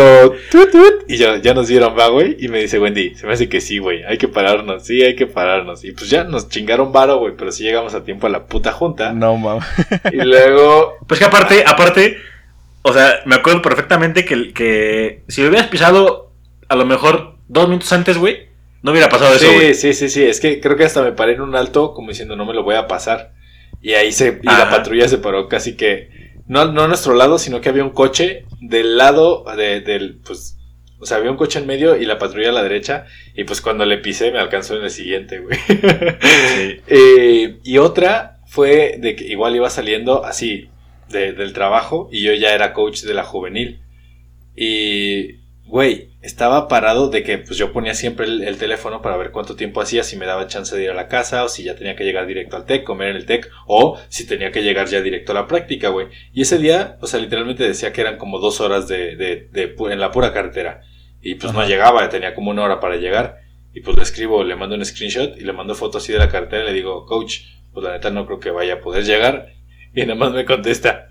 [0.50, 2.36] tut, tut, y ya, ya nos dieron va, güey.
[2.38, 5.16] Y me dice Wendy, se me hace que sí, güey, hay que pararnos, sí, hay
[5.16, 5.82] que pararnos.
[5.84, 8.72] Y pues ya nos chingaron varo, güey, pero sí llegamos a tiempo a la puta
[8.72, 9.14] junta.
[9.14, 9.64] No, mames.
[10.12, 12.18] Y luego, Pues que aparte, aparte,
[12.82, 16.32] o sea, me acuerdo perfectamente que, que si lo hubieras pisado
[16.68, 18.48] a lo mejor dos minutos antes, güey,
[18.84, 21.32] no hubiera pasado eso, sí, sí, sí, sí, es que creo que hasta me paré
[21.32, 23.32] en un alto como diciendo no me lo voy a pasar.
[23.82, 26.08] Y ahí se, y la patrulla se paró casi que,
[26.46, 30.58] no, no a nuestro lado, sino que había un coche del lado de, del, pues,
[31.00, 33.04] o sea, había un coche en medio y la patrulla a la derecha.
[33.34, 35.58] Y pues cuando le pisé me alcanzó en el siguiente, güey.
[35.68, 36.80] Sí.
[36.86, 40.68] Eh, y otra fue de que igual iba saliendo así
[41.10, 43.80] de- del trabajo y yo ya era coach de la juvenil.
[44.56, 49.30] Y, güey, estaba parado de que pues yo ponía siempre el, el teléfono para ver
[49.30, 51.74] cuánto tiempo hacía, si me daba chance de ir a la casa o si ya
[51.74, 54.86] tenía que llegar directo al TEC, comer en el TEC o si tenía que llegar
[54.88, 56.08] ya directo a la práctica, güey.
[56.32, 60.00] Y ese día, o sea, literalmente decía que eran como dos horas de, de, en
[60.00, 60.82] la pura carretera.
[61.20, 63.38] Y pues no llegaba, tenía como una hora para llegar.
[63.72, 66.28] Y pues le escribo, le mando un screenshot y le mando fotos así de la
[66.28, 67.40] cartera y le digo, coach,
[67.72, 69.48] pues la neta no creo que vaya a poder llegar.
[69.94, 71.08] Y nada más me contesta,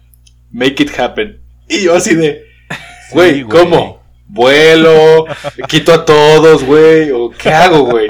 [0.51, 1.41] make it happen.
[1.67, 2.45] Y yo así de,
[3.11, 3.63] güey, Sí, güey.
[3.63, 4.02] ¿cómo?
[4.27, 5.25] Vuelo,
[5.67, 8.07] quito a todos, güey, o qué hago, güey.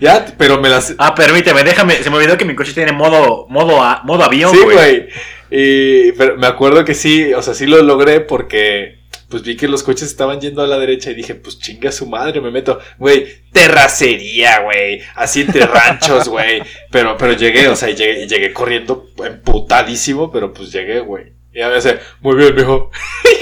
[0.00, 0.94] Ya, pero me las...
[0.98, 4.50] Ah, permíteme, déjame, se me olvidó que mi coche tiene modo, modo, a- modo avión,
[4.50, 4.76] Sí, güey.
[4.76, 5.08] güey.
[5.50, 8.98] Y pero me acuerdo que sí, o sea, sí lo logré porque
[9.28, 12.06] pues vi que los coches estaban yendo a la derecha y dije, pues chinga su
[12.06, 16.62] madre, me meto, güey, terracería, güey, así entre ranchos, güey.
[16.90, 21.32] Pero, pero llegué, o sea, llegué, llegué corriendo emputadísimo, pero pues llegué, güey.
[21.52, 22.90] Y me dice, muy bien, mijo.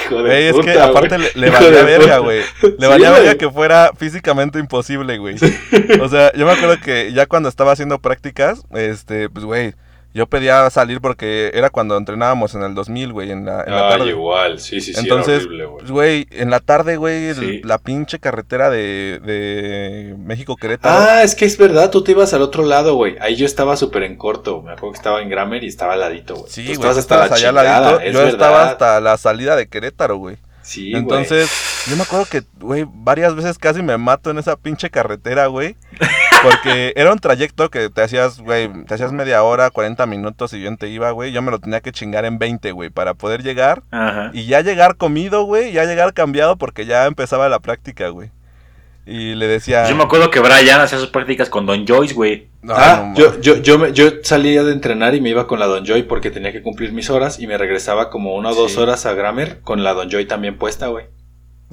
[0.09, 2.43] Hijo de es puta, que aparte le, valía verga, güey.
[2.79, 5.37] Le valía verga que fuera físicamente imposible, güey.
[6.01, 9.75] O sea, yo me acuerdo que ya cuando estaba haciendo prácticas, este, pues, güey,
[10.19, 13.89] yo pedía salir porque era cuando entrenábamos en el 2000, güey, en la, en la
[13.89, 14.11] Ay, tarde.
[14.11, 16.27] igual, sí, sí, sí, Entonces, era horrible, güey.
[16.33, 17.61] en la tarde, güey, Sí.
[17.65, 20.95] la pinche carretera de, de México-Querétaro.
[20.99, 23.17] Ah, es que es verdad, tú te ibas al otro lado, güey.
[23.21, 24.61] Ahí yo estaba súper en corto.
[24.61, 26.51] Me acuerdo que estaba en Grammer y estaba al ladito, güey.
[26.51, 30.37] sí, güey, estabas hasta allá ladito, es Yo estaba hasta la salida de Querétaro, güey.
[30.63, 30.93] Sí.
[30.95, 31.49] Entonces,
[31.89, 35.77] yo me acuerdo que, güey, varias veces casi me mato en esa pinche carretera, güey.
[36.43, 40.61] Porque era un trayecto que te hacías, güey, te hacías media hora, 40 minutos y
[40.63, 41.33] yo te iba, güey.
[41.33, 43.83] Yo me lo tenía que chingar en 20, güey, para poder llegar.
[43.91, 44.31] Ajá.
[44.33, 48.31] Y ya llegar comido, güey, ya llegar cambiado porque ya empezaba la práctica, güey.
[49.07, 49.89] Y le decía...
[49.89, 52.49] Yo me acuerdo que Brian hacía sus prácticas con Don Joyce, güey.
[52.61, 53.41] "No, ah, no yo, mames".
[53.41, 56.31] yo, yo, me- yo salía de entrenar y me iba con la Don Joy porque
[56.31, 58.79] tenía que cumplir mis horas y me regresaba como una o dos Sí.
[58.81, 61.07] horas a Grammer con la Don Joy también puesta, güey.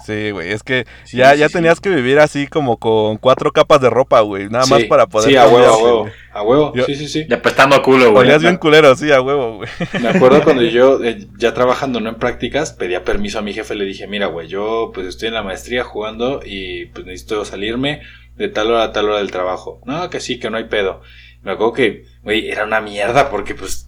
[0.04, 1.54] Sí, güey, es que Sí, ya, sí, ya sí.
[1.54, 4.50] tenías que vivir así como con cuatro capas de ropa, güey.
[4.50, 5.30] Nada más para poder...
[5.30, 6.00] Sí, a huevo, a huevo.
[6.02, 6.14] güey.
[6.34, 7.26] A huevo, Yo- sí, sí, sí.
[7.34, 8.26] Apestando a culo, güey.
[8.26, 9.70] Olías bien culero, sí, a huevo, güey.
[10.02, 13.74] Me acuerdo cuando yo, eh, ya trabajando, no en prácticas, pedía permiso a mi jefe,
[13.76, 18.02] le dije, mira, güey, yo pues estoy en la maestría jugando y pues necesito salirme
[18.36, 19.80] de tal hora a tal hora del trabajo.
[19.86, 21.02] No, que sí, que no hay pedo.
[21.41, 23.85] Me acuerdo que, güey, era una mierda porque pues,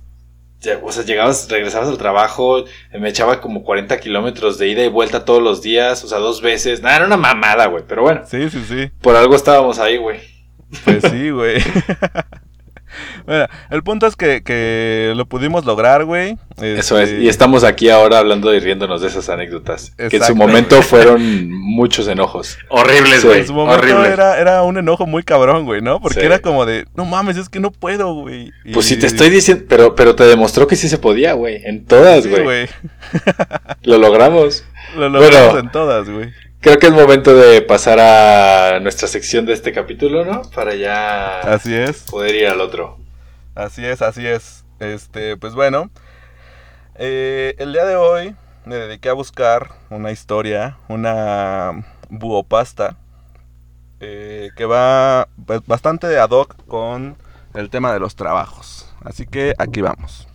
[0.84, 2.66] o sea, llegabas, regresabas al trabajo,
[2.99, 6.41] me echaba como 40 kilómetros de ida y vuelta todos los días, o sea, dos
[6.41, 6.82] veces.
[6.82, 8.89] Nada, era una mamada, güey, pero bueno, Sí, sí, sí.
[9.01, 10.20] por algo estábamos ahí, güey.
[10.84, 11.62] Pues sí, güey.
[13.26, 16.38] bueno, el punto es que, que lo pudimos lograr, güey.
[16.62, 20.24] Eso es, Este, y estamos aquí ahora hablando y riéndonos de esas anécdotas, que en
[20.24, 22.58] su momento fueron muchos enojos.
[22.70, 23.28] Horribles, Sí.
[23.28, 23.39] güey.
[23.41, 24.12] En su momento Horribles.
[24.12, 26.02] era, era un enojo muy cabrón, güey, ¿no?
[26.02, 26.26] Porque Sí.
[26.26, 28.52] era como de, no mames, es que no puedo, güey.
[28.66, 31.62] Y- Pues sí te estoy diciendo, pero, pero te demostró que sí se podía, güey.
[31.64, 32.43] En todas, Sí, güey.
[32.43, 32.68] güey.
[33.84, 34.64] Lo logramos.
[34.98, 35.60] Lo logramos Bueno.
[35.60, 36.30] en todas, güey.
[36.68, 40.41] Creo que es momento de pasar a nuestra sección de este capítulo, ¿no?
[40.53, 42.01] Para ya Así es.
[42.11, 42.97] poder ir al otro.
[43.55, 44.65] Así es, así es.
[44.82, 45.89] Este, pues bueno.
[46.95, 52.97] eh, el día de hoy me dediqué a buscar una historia, una buopasta,
[54.01, 57.15] eh, que va pues, bastante ad hoc con
[57.53, 58.93] el tema de los trabajos.
[59.05, 60.28] Así que aquí vamos.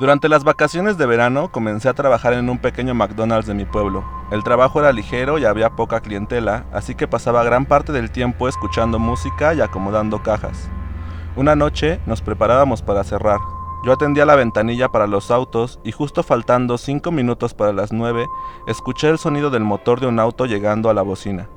[0.00, 4.02] Durante las vacaciones de verano comencé a trabajar en un pequeño McDonald's de mi pueblo.
[4.30, 8.48] El trabajo era ligero y había poca clientela, así que pasaba gran parte del tiempo
[8.48, 10.70] escuchando música y acomodando cajas.
[11.36, 13.40] Una noche nos preparábamos para cerrar.
[13.84, 18.26] Yo atendía la ventanilla para los autos y justo faltando cinco minutos para las nueve,
[18.66, 21.50] escuché el sonido del motor de un auto llegando a la bocina.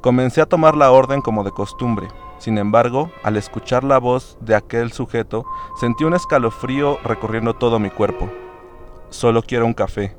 [0.00, 2.06] Comencé a tomar la orden como de costumbre.
[2.38, 5.46] Sin embargo, al escuchar la voz de aquel sujeto,
[5.80, 8.30] sentí un escalofrío recorriendo todo mi cuerpo.
[9.10, 10.16] Solo quiero un café.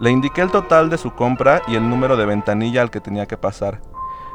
[0.00, 3.26] Le indiqué el total de su compra y el número de ventanilla al que tenía
[3.26, 3.80] que pasar.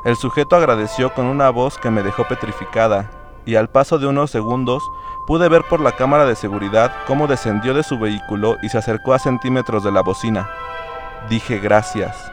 [0.06, 3.12] El sujeto agradeció con una voz que me dejó petrificada,
[3.46, 4.82] y al paso de unos segundos
[5.28, 9.14] pude ver por la cámara de seguridad cómo descendió de su vehículo y se acercó
[9.14, 10.50] a centímetros de la bocina.
[11.30, 12.32] Dije gracias.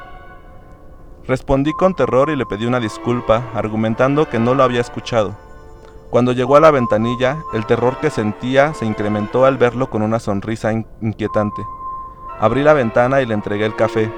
[1.27, 5.35] Respondí con terror y le pedí una disculpa, argumentando que no lo había escuchado.
[6.11, 10.21] Cuando llegó a la ventanilla, el terror que sentía se incrementó al verlo con una
[10.21, 11.63] sonrisa in- inquietante.
[12.39, 14.13] Abrí la ventana y le entregué el café.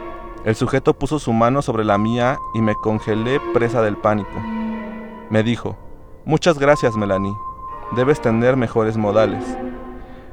[0.45, 4.39] El sujeto puso su mano sobre la mía y me congelé presa del pánico.
[5.31, 5.77] Me dijo,
[6.27, 7.35] Muchas gracias, Melanie.
[7.93, 9.43] Debes tener mejores modales.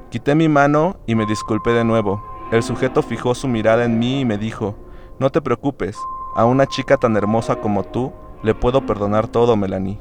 [0.09, 2.21] Quité mi mano y me disculpé de nuevo.
[2.51, 4.75] El sujeto fijó su mirada en mí y me dijo,
[5.19, 5.97] No te preocupes,
[6.35, 8.13] a una chica tan hermosa como tú
[8.43, 9.99] le puedo perdonar todo, Melanie.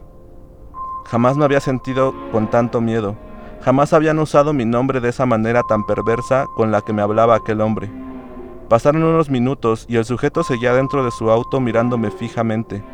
[1.07, 3.17] Jamás me había sentido con tanto miedo.
[3.63, 7.37] Jamás habían usado mi nombre de esa manera tan perversa con la que me hablaba
[7.37, 7.91] aquel hombre.
[8.69, 12.85] Pasaron unos minutos y el sujeto seguía dentro de su auto mirándome fijamente.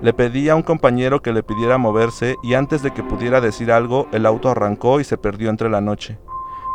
[0.00, 3.72] Le pedí a un compañero que le pidiera moverse y antes de que pudiera decir
[3.72, 6.18] algo, el auto arrancó y se perdió entre la noche.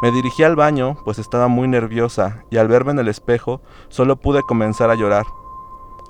[0.02, 4.18] Me dirigí al baño, pues estaba muy nerviosa, y al verme en el espejo, solo
[4.18, 5.24] pude comenzar a llorar.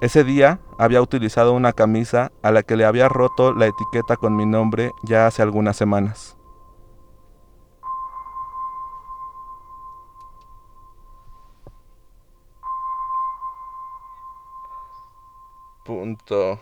[0.04, 4.36] Ese día había utilizado una camisa a la que le había roto la etiqueta con
[4.36, 6.36] mi nombre ya hace algunas semanas.
[15.86, 16.60] Punto.